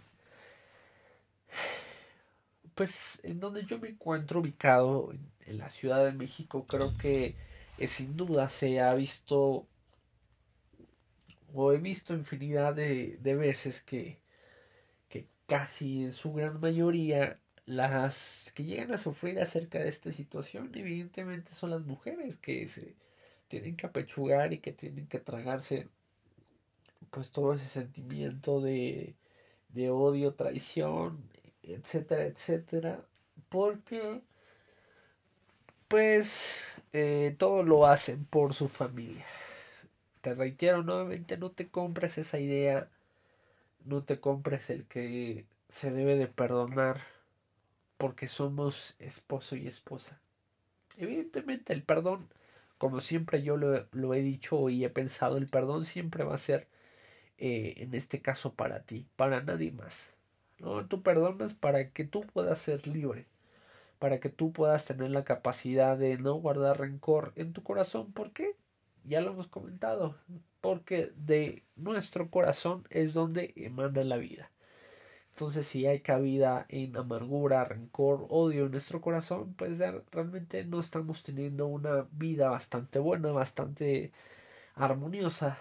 pues 2.75 3.19
en 3.23 3.39
donde 3.39 3.65
yo 3.65 3.77
me 3.79 3.89
encuentro 3.89 4.39
ubicado 4.39 5.11
en, 5.45 5.57
la 5.57 5.69
Ciudad 5.69 6.05
de 6.05 6.13
México 6.13 6.65
creo 6.67 6.95
que 6.95 7.35
eh, 7.79 7.87
sin 7.87 8.15
duda 8.17 8.49
se 8.49 8.79
ha 8.81 8.93
visto 8.93 9.67
o 11.53 11.73
he 11.73 11.77
visto 11.77 12.13
infinidad 12.13 12.75
de, 12.75 13.17
de 13.21 13.35
veces 13.35 13.81
que, 13.81 14.19
que 15.09 15.27
casi 15.47 16.03
en 16.03 16.13
su 16.13 16.33
gran 16.33 16.59
mayoría 16.59 17.39
las 17.65 18.51
que 18.55 18.63
llegan 18.65 18.93
a 18.93 18.97
sufrir 18.97 19.39
acerca 19.39 19.79
de 19.79 19.89
esta 19.89 20.11
situación 20.11 20.71
evidentemente 20.75 21.53
son 21.53 21.71
las 21.71 21.85
mujeres 21.85 22.37
que 22.37 22.67
se 22.67 22.95
tienen 23.47 23.75
que 23.77 23.87
apechugar 23.87 24.53
y 24.53 24.59
que 24.59 24.73
tienen 24.73 25.07
que 25.07 25.19
tragarse 25.19 25.87
pues 27.11 27.31
todo 27.31 27.53
ese 27.53 27.67
sentimiento 27.67 28.61
de, 28.61 29.15
de 29.69 29.89
odio, 29.89 30.33
traición, 30.33 31.23
etcétera, 31.63 32.25
etcétera, 32.25 33.05
porque 33.49 34.21
pues 35.87 36.61
eh, 36.93 37.35
todo 37.37 37.63
lo 37.63 37.85
hacen 37.87 38.25
por 38.25 38.53
su 38.53 38.67
familia. 38.67 39.25
Te 40.21 40.33
reitero 40.33 40.83
nuevamente, 40.83 41.37
no 41.37 41.51
te 41.51 41.69
compres 41.69 42.17
esa 42.17 42.39
idea, 42.39 42.89
no 43.85 44.03
te 44.03 44.19
compres 44.19 44.69
el 44.69 44.85
que 44.85 45.45
se 45.69 45.91
debe 45.91 46.15
de 46.17 46.27
perdonar 46.27 47.01
porque 47.97 48.27
somos 48.27 48.95
esposo 48.99 49.55
y 49.55 49.67
esposa. 49.67 50.19
Evidentemente 50.97 51.73
el 51.73 51.83
perdón, 51.83 52.27
como 52.77 53.01
siempre 53.01 53.43
yo 53.43 53.57
lo, 53.57 53.87
lo 53.91 54.13
he 54.13 54.21
dicho 54.21 54.69
y 54.69 54.83
he 54.85 54.89
pensado, 54.89 55.37
el 55.37 55.47
perdón 55.47 55.85
siempre 55.85 56.23
va 56.23 56.35
a 56.35 56.39
ser 56.39 56.67
eh, 57.37 57.75
en 57.77 57.95
este 57.95 58.21
caso 58.21 58.53
para 58.53 58.81
ti, 58.81 59.05
para 59.15 59.41
nadie 59.41 59.71
más. 59.71 60.09
¿no? 60.59 60.85
Tú 60.87 61.01
perdonas 61.01 61.53
para 61.53 61.89
que 61.91 62.03
tú 62.03 62.21
puedas 62.21 62.59
ser 62.59 62.85
libre, 62.85 63.25
para 63.99 64.19
que 64.19 64.29
tú 64.29 64.51
puedas 64.51 64.85
tener 64.85 65.11
la 65.11 65.23
capacidad 65.23 65.97
de 65.97 66.17
no 66.17 66.35
guardar 66.35 66.79
rencor 66.79 67.33
en 67.35 67.53
tu 67.53 67.63
corazón. 67.63 68.11
¿Por 68.13 68.31
qué? 68.31 68.55
Ya 69.03 69.21
lo 69.21 69.31
hemos 69.31 69.47
comentado, 69.47 70.15
porque 70.61 71.11
de 71.15 71.63
nuestro 71.75 72.29
corazón 72.29 72.85
es 72.89 73.13
donde 73.13 73.53
emana 73.55 74.03
la 74.03 74.17
vida. 74.17 74.51
Entonces, 75.31 75.67
si 75.67 75.85
hay 75.85 76.01
cabida 76.01 76.65
en 76.67 76.97
amargura, 76.97 77.63
rencor, 77.63 78.25
odio 78.29 78.65
en 78.65 78.71
nuestro 78.71 78.99
corazón, 78.99 79.53
pues 79.53 79.79
realmente 80.11 80.65
no 80.65 80.81
estamos 80.81 81.23
teniendo 81.23 81.67
una 81.67 82.07
vida 82.11 82.49
bastante 82.49 82.99
buena, 82.99 83.31
bastante 83.31 84.11
armoniosa. 84.75 85.57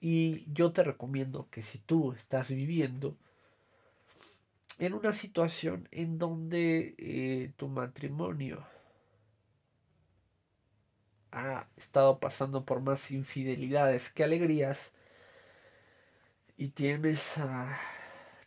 Y 0.00 0.46
yo 0.52 0.70
te 0.70 0.84
recomiendo 0.84 1.48
que 1.50 1.62
si 1.62 1.78
tú 1.78 2.12
estás 2.12 2.50
viviendo 2.50 3.16
en 4.78 4.94
una 4.94 5.12
situación 5.12 5.88
en 5.90 6.18
donde 6.18 6.94
eh, 6.98 7.52
tu 7.56 7.68
matrimonio 7.68 8.64
ha 11.32 11.68
estado 11.76 12.20
pasando 12.20 12.64
por 12.64 12.80
más 12.80 13.10
infidelidades 13.10 14.10
que 14.10 14.24
alegrías 14.24 14.92
y 16.56 16.68
tienes 16.68 17.38
a 17.38 17.78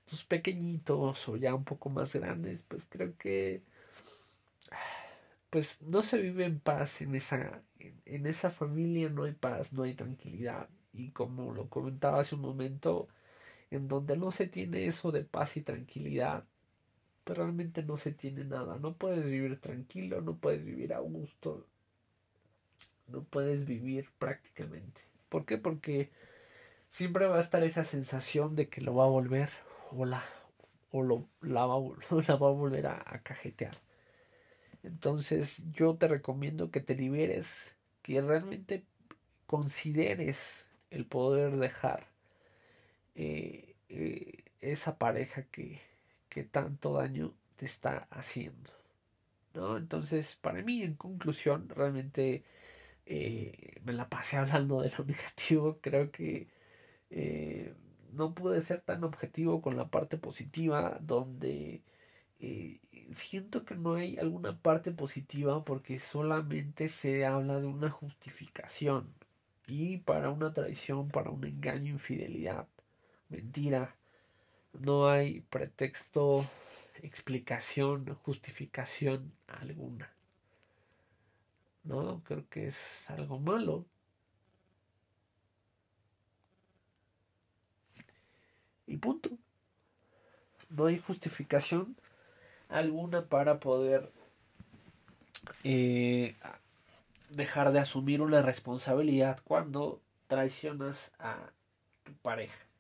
tus 0.05 0.25
pequeñitos 0.25 1.27
o 1.29 1.37
ya 1.37 1.55
un 1.55 1.63
poco 1.63 1.89
más 1.89 2.15
grandes, 2.15 2.63
pues 2.63 2.87
creo 2.89 3.15
que 3.17 3.63
pues 5.49 5.81
no 5.81 6.01
se 6.01 6.17
vive 6.21 6.45
en 6.45 6.59
paz 6.59 7.01
en 7.01 7.15
esa 7.15 7.61
en 8.05 8.25
esa 8.27 8.49
familia 8.49 9.09
no 9.09 9.23
hay 9.23 9.33
paz, 9.33 9.73
no 9.73 9.83
hay 9.83 9.95
tranquilidad. 9.95 10.69
Y 10.93 11.11
como 11.11 11.53
lo 11.53 11.69
comentaba 11.69 12.19
hace 12.19 12.35
un 12.35 12.41
momento 12.41 13.07
en 13.71 13.87
donde 13.87 14.17
no 14.17 14.31
se 14.31 14.47
tiene 14.47 14.85
eso 14.87 15.11
de 15.11 15.23
paz 15.23 15.57
y 15.57 15.61
tranquilidad, 15.61 16.43
pues 17.23 17.37
realmente 17.37 17.83
no 17.83 17.97
se 17.97 18.11
tiene 18.11 18.43
nada. 18.43 18.77
No 18.77 18.93
puedes 18.95 19.25
vivir 19.25 19.59
tranquilo, 19.59 20.21
no 20.21 20.35
puedes 20.35 20.63
vivir 20.63 20.93
a 20.93 20.99
gusto, 20.99 21.65
no 23.07 23.23
puedes 23.23 23.65
vivir 23.65 24.09
prácticamente. 24.19 25.01
¿Por 25.29 25.45
qué? 25.45 25.57
Porque 25.57 26.11
siempre 26.89 27.27
va 27.27 27.37
a 27.37 27.41
estar 27.41 27.63
esa 27.63 27.85
sensación 27.85 28.55
de 28.55 28.67
que 28.69 28.81
lo 28.81 28.93
va 28.93 29.05
a 29.05 29.09
volver 29.09 29.49
o 29.91 30.05
la, 30.05 30.23
o 30.91 31.01
lo, 31.01 31.27
la, 31.41 31.65
va, 31.65 31.75
a 31.75 32.35
volver 32.51 32.87
a 32.87 33.21
cajetear. 33.23 33.77
Entonces 34.83 35.63
yo 35.71 35.95
te 35.95 36.07
recomiendo 36.07 36.71
que 36.71 36.81
te 36.81 36.95
liberes, 36.95 37.75
que 38.01 38.21
realmente 38.21 38.83
consideres 39.45 40.67
el 40.89 41.05
poder 41.05 41.57
dejar 41.57 42.10
eh, 43.21 43.75
eh, 43.89 44.43
esa 44.61 44.97
pareja 44.97 45.43
que, 45.43 45.79
que 46.29 46.43
tanto 46.43 46.93
daño 46.93 47.35
te 47.55 47.67
está 47.67 48.07
haciendo. 48.09 48.71
¿no? 49.53 49.77
Entonces, 49.77 50.37
para 50.41 50.63
mí, 50.63 50.81
en 50.81 50.95
conclusión, 50.95 51.69
realmente 51.69 52.43
eh, 53.05 53.79
me 53.83 53.93
la 53.93 54.09
pasé 54.09 54.37
hablando 54.37 54.81
de 54.81 54.91
lo 54.97 55.05
negativo. 55.05 55.79
Creo 55.81 56.11
que 56.11 56.47
no 58.13 58.33
pude 58.33 58.61
ser 58.61 58.81
tan 58.81 59.03
objetivo 59.03 59.61
con 59.61 59.77
la 59.77 59.89
parte 59.89 60.17
positiva, 60.17 60.97
donde 61.01 61.83
siento 63.13 63.65
que 63.65 63.75
no 63.75 63.95
hay 63.95 64.17
alguna 64.17 64.57
parte 64.61 64.91
positiva 64.91 65.63
porque 65.65 65.99
solamente 65.99 66.89
se 66.89 67.25
habla 67.25 67.59
de 67.59 67.67
una 67.67 67.89
justificación. 67.91 69.13
Y 69.67 69.97
para 69.97 70.29
una 70.31 70.53
traición, 70.53 71.09
para 71.09 71.29
un 71.31 71.45
engaño, 71.45 71.93
infidelidad, 71.93 72.67
mentira, 73.31 73.95
no 74.73 75.09
hay 75.09 75.41
pretexto, 75.41 76.45
explicación, 77.01 78.13
justificación 78.23 79.33
alguna. 79.47 80.11
No, 81.83 82.21
creo 82.23 82.47
que 82.49 82.67
es 82.67 83.09
algo 83.09 83.39
malo. 83.39 83.85
Y 88.85 88.97
punto. 88.97 89.31
No 90.69 90.85
hay 90.85 90.99
justificación 90.99 91.95
alguna 92.69 93.25
para 93.25 93.59
poder 93.59 94.11
eh, 95.63 96.35
dejar 97.29 97.71
de 97.71 97.79
asumir 97.79 98.21
una 98.21 98.41
responsabilidad 98.41 99.39
cuando 99.43 100.01
traicionas 100.27 101.11
a 101.19 101.51
tu 102.03 102.13
pareja. 102.13 102.70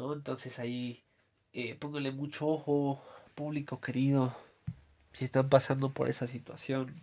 ¿No? 0.00 0.14
Entonces 0.14 0.58
ahí 0.58 1.04
eh, 1.52 1.74
póngale 1.74 2.10
mucho 2.10 2.48
ojo, 2.48 3.02
público 3.34 3.82
querido, 3.82 4.34
si 5.12 5.26
están 5.26 5.50
pasando 5.50 5.92
por 5.92 6.08
esa 6.08 6.26
situación. 6.26 6.94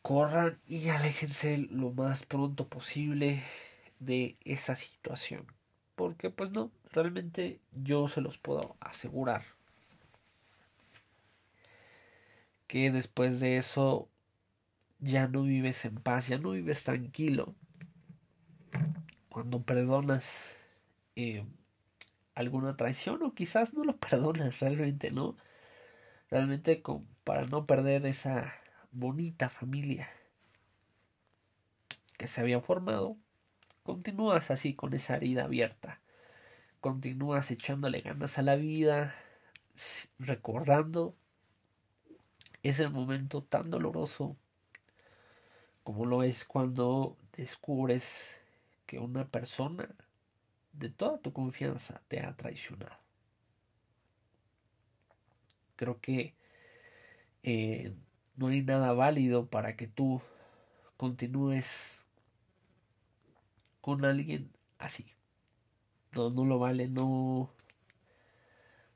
Corran 0.00 0.60
y 0.68 0.88
aléjense 0.90 1.58
lo 1.58 1.90
más 1.90 2.24
pronto 2.24 2.68
posible 2.68 3.42
de 3.98 4.36
esa 4.44 4.76
situación. 4.76 5.44
Porque 5.96 6.30
pues 6.30 6.52
no, 6.52 6.70
realmente 6.92 7.58
yo 7.72 8.06
se 8.06 8.20
los 8.20 8.38
puedo 8.38 8.76
asegurar 8.78 9.42
que 12.68 12.92
después 12.92 13.40
de 13.40 13.56
eso 13.56 14.08
ya 15.00 15.26
no 15.26 15.42
vives 15.42 15.84
en 15.84 15.96
paz, 15.96 16.28
ya 16.28 16.38
no 16.38 16.52
vives 16.52 16.84
tranquilo. 16.84 17.54
Cuando 19.28 19.62
perdonas 19.62 20.61
eh, 21.16 21.44
alguna 22.34 22.76
traición 22.76 23.22
o 23.22 23.34
quizás 23.34 23.74
no 23.74 23.84
lo 23.84 23.96
perdonas 23.98 24.60
realmente, 24.60 25.10
¿no? 25.10 25.36
Realmente 26.30 26.82
con, 26.82 27.06
para 27.24 27.44
no 27.46 27.66
perder 27.66 28.06
esa 28.06 28.54
bonita 28.90 29.48
familia 29.48 30.08
que 32.16 32.26
se 32.26 32.40
había 32.40 32.60
formado, 32.60 33.16
continúas 33.82 34.50
así 34.50 34.74
con 34.74 34.94
esa 34.94 35.16
herida 35.16 35.44
abierta, 35.44 36.00
continúas 36.80 37.50
echándole 37.50 38.00
ganas 38.00 38.38
a 38.38 38.42
la 38.42 38.56
vida, 38.56 39.14
recordando 40.18 41.16
es 42.62 42.78
el 42.80 42.90
momento 42.90 43.42
tan 43.42 43.70
doloroso 43.70 44.36
como 45.82 46.06
lo 46.06 46.22
es 46.22 46.44
cuando 46.44 47.16
descubres 47.36 48.28
que 48.86 48.98
una 48.98 49.26
persona 49.26 49.88
de 50.72 50.90
toda 50.90 51.18
tu 51.18 51.32
confianza 51.32 52.02
te 52.08 52.20
ha 52.20 52.36
traicionado. 52.36 52.96
Creo 55.76 56.00
que 56.00 56.34
eh, 57.42 57.92
no 58.36 58.48
hay 58.48 58.62
nada 58.62 58.92
válido 58.92 59.46
para 59.46 59.76
que 59.76 59.86
tú 59.86 60.22
continúes 60.96 62.04
con 63.80 64.04
alguien 64.04 64.50
así. 64.78 65.06
No, 66.12 66.30
no 66.30 66.44
lo 66.44 66.58
vale, 66.58 66.88
no, 66.88 67.50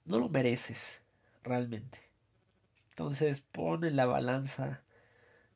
no 0.04 0.18
lo 0.18 0.28
mereces 0.28 1.00
realmente. 1.42 1.98
Entonces 2.90 3.40
pone 3.40 3.90
la 3.90 4.06
balanza, 4.06 4.82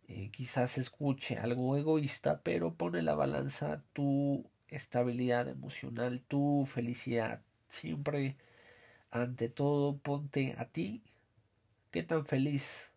eh, 0.09 0.31
quizás 0.31 0.79
escuche 0.79 1.39
algo 1.39 1.77
egoísta, 1.77 2.43
pero 2.43 2.75
pone 2.75 3.03
la 3.03 3.15
balanza 3.15 3.85
tu 3.93 4.45
estabilidad 4.71 5.49
emocional, 5.49 6.21
tu 6.23 6.67
felicidad. 6.67 7.43
Siempre, 7.69 8.37
ante 9.11 9.49
todo, 9.49 9.99
ponte 9.99 10.55
a 10.59 10.67
ti. 10.67 11.03
¿Qué 11.91 12.03
tan 12.03 12.27
feliz 12.27 12.91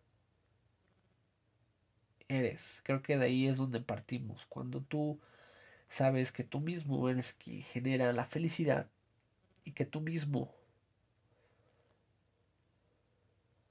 eres? 2.28 2.80
Creo 2.84 3.02
que 3.02 3.16
de 3.16 3.26
ahí 3.26 3.46
es 3.46 3.56
donde 3.56 3.80
partimos. 3.80 4.46
Cuando 4.46 4.80
tú 4.82 5.20
sabes 5.88 6.32
que 6.32 6.44
tú 6.44 6.60
mismo 6.60 7.08
eres 7.08 7.34
quien 7.34 7.62
genera 7.62 8.12
la 8.12 8.24
felicidad 8.24 8.88
y 9.64 9.72
que 9.72 9.84
tú 9.84 10.00
mismo 10.00 10.54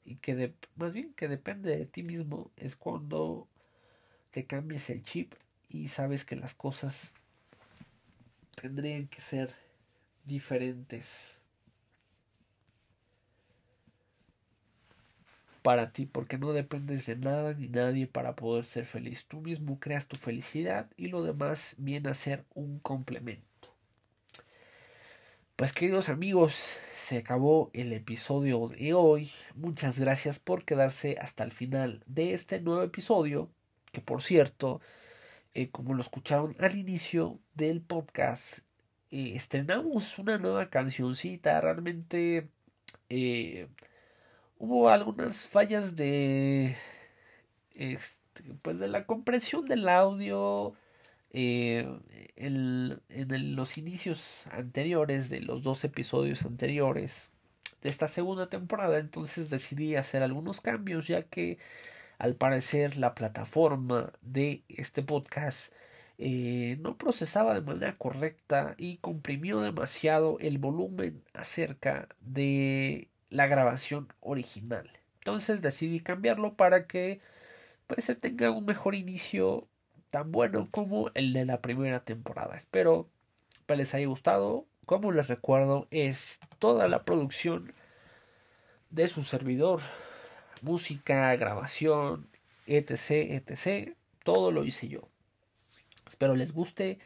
y 0.05 0.15
que 0.15 0.53
más 0.75 0.93
bien 0.93 1.13
que 1.13 1.27
depende 1.27 1.75
de 1.77 1.85
ti 1.85 2.03
mismo 2.03 2.51
es 2.57 2.75
cuando 2.75 3.47
te 4.31 4.45
cambies 4.45 4.89
el 4.89 5.03
chip 5.03 5.33
y 5.69 5.87
sabes 5.87 6.25
que 6.25 6.35
las 6.35 6.53
cosas 6.53 7.13
tendrían 8.55 9.07
que 9.07 9.21
ser 9.21 9.53
diferentes 10.25 11.39
para 15.63 15.91
ti 15.91 16.05
porque 16.05 16.37
no 16.37 16.53
dependes 16.53 17.05
de 17.05 17.15
nada 17.15 17.53
ni 17.53 17.69
nadie 17.69 18.05
para 18.05 18.35
poder 18.35 18.65
ser 18.65 18.85
feliz. 18.85 19.25
Tú 19.25 19.41
mismo 19.41 19.79
creas 19.79 20.07
tu 20.07 20.17
felicidad 20.17 20.89
y 20.97 21.07
lo 21.07 21.23
demás 21.23 21.75
viene 21.77 22.09
a 22.09 22.13
ser 22.13 22.45
un 22.53 22.79
complemento. 22.79 23.47
Pues 25.55 25.71
queridos 25.71 26.09
amigos, 26.09 26.77
se 26.97 27.19
acabó 27.19 27.71
el 27.73 27.93
episodio 27.93 28.67
de 28.67 28.93
hoy. 28.93 29.31
Muchas 29.55 29.99
gracias 29.99 30.39
por 30.39 30.65
quedarse 30.65 31.17
hasta 31.19 31.43
el 31.43 31.51
final 31.51 32.03
de 32.05 32.33
este 32.33 32.59
nuevo 32.59 32.83
episodio, 32.83 33.49
que 33.91 34.01
por 34.01 34.21
cierto, 34.21 34.81
eh, 35.55 35.69
como 35.69 35.93
lo 35.93 36.01
escucharon 36.01 36.55
al 36.59 36.75
inicio 36.75 37.39
del 37.53 37.81
podcast, 37.81 38.59
eh, 39.11 39.33
estrenamos 39.35 40.17
una 40.17 40.37
nueva 40.37 40.69
cancioncita. 40.69 41.61
Realmente 41.61 42.49
eh, 43.09 43.67
hubo 44.57 44.89
algunas 44.89 45.47
fallas 45.47 45.95
de, 45.95 46.75
este, 47.75 48.43
pues 48.61 48.79
de 48.79 48.87
la 48.87 49.05
compresión 49.05 49.65
del 49.65 49.87
audio 49.89 50.75
en 51.35 53.01
los 53.55 53.77
inicios 53.79 54.45
anteriores 54.51 55.29
de 55.29 55.41
los 55.41 55.63
dos 55.63 55.83
episodios 55.83 56.45
anteriores 56.45 57.31
de 57.81 57.89
esta 57.89 58.07
segunda 58.07 58.49
temporada, 58.49 58.99
entonces 58.99 59.49
decidí 59.49 59.95
hacer 59.95 60.23
algunos 60.23 60.61
cambios 60.61 61.07
ya 61.07 61.23
que 61.23 61.57
al 62.23 62.35
parecer 62.35 62.95
la 62.95 63.15
plataforma 63.15 64.13
de 64.21 64.63
este 64.69 65.03
podcast 65.03 65.73
eh, 66.17 66.77
no 66.79 66.97
procesaba 66.97 67.53
de 67.53 67.59
manera 67.59 67.91
correcta 67.95 68.75
y 68.77 68.95
comprimió 68.99 69.59
demasiado 69.59 70.37
el 70.39 70.57
volumen 70.57 71.21
acerca 71.33 72.07
de 72.21 73.09
la 73.29 73.47
grabación 73.47 74.07
original. 74.21 74.89
Entonces 75.17 75.61
decidí 75.61 75.99
cambiarlo 75.99 76.53
para 76.53 76.87
que 76.87 77.19
pues 77.87 78.05
se 78.05 78.15
tenga 78.15 78.51
un 78.51 78.63
mejor 78.63 78.95
inicio 78.95 79.67
tan 80.09 80.31
bueno 80.31 80.69
como 80.71 81.11
el 81.15 81.33
de 81.33 81.43
la 81.43 81.59
primera 81.59 82.05
temporada. 82.05 82.55
Espero 82.55 83.09
que 83.67 83.75
les 83.75 83.93
haya 83.95 84.07
gustado. 84.07 84.65
Como 84.85 85.11
les 85.11 85.27
recuerdo, 85.27 85.89
es 85.91 86.39
toda 86.59 86.87
la 86.87 87.03
producción 87.03 87.73
de 88.91 89.09
su 89.09 89.23
servidor. 89.23 89.81
Música, 90.63 91.35
grabación, 91.35 92.27
etc, 92.65 93.11
etc. 93.11 93.95
Todo 94.23 94.51
lo 94.51 94.63
hice 94.63 94.87
yo. 94.87 95.09
Espero 96.07 96.35
les 96.35 96.53
guste 96.53 96.99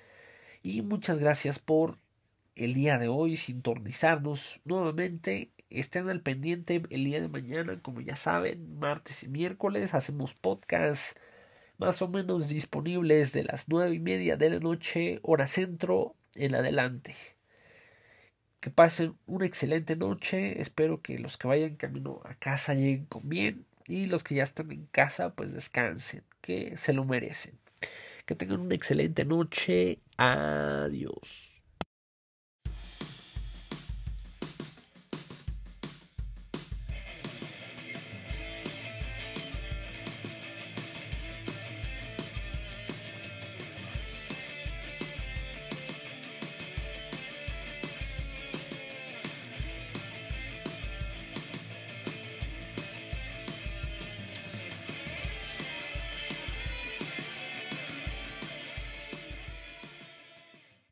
y 0.63 0.82
muchas 0.84 1.20
gracias 1.20 1.60
por 1.60 1.98
el 2.56 2.74
día 2.74 2.98
de 2.98 3.08
hoy 3.08 3.36
sintonizarnos 3.36 4.62
nuevamente. 4.63 5.52
Estén 5.70 6.10
al 6.10 6.22
pendiente 6.22 6.84
el 6.89 7.04
día 7.04 7.20
de 7.20 7.28
mañana, 7.28 7.82
como 7.82 8.02
ya 8.02 8.15
saben, 8.15 8.80
martes 8.80 9.24
y 9.24 9.28
miércoles 9.28 9.93
hacemos 9.93 10.34
podcast 10.34 11.17
más 11.78 12.02
o 12.02 12.08
menos 12.08 12.48
disponibles 12.48 13.34
de 13.34 13.43
las 13.43 13.67
nueve 13.67 13.96
y 13.96 14.00
media 14.00 14.38
de 14.38 14.52
la 14.52 14.60
noche, 14.60 15.20
hora 15.24 15.48
centro, 15.48 16.15
en 16.36 16.56
adelante. 16.56 17.15
Que 18.60 18.70
pasen 18.72 19.15
una 19.28 19.46
excelente 19.46 19.96
noche. 19.96 20.62
Espero 20.62 21.02
que 21.02 21.20
los 21.20 21.38
que 21.38 21.48
vayan 21.48 21.76
camino 21.76 22.22
a 22.26 22.36
casa 22.36 22.74
lleguen 22.74 23.06
con 23.06 23.30
bien. 23.30 23.65
Y 23.88 24.08
los 24.08 24.24
que 24.24 24.36
ya 24.36 24.43
están 24.43 24.72
en 24.72 24.86
casa, 24.88 25.34
pues 25.36 25.54
descansen, 25.54 26.24
que 26.41 26.76
se 26.78 26.93
lo 26.93 27.06
merecen. 27.06 27.58
Que 28.26 28.36
tengan 28.36 28.60
una 28.62 28.76
excelente 28.76 29.26
noche. 29.26 30.00
Adiós. 30.17 31.47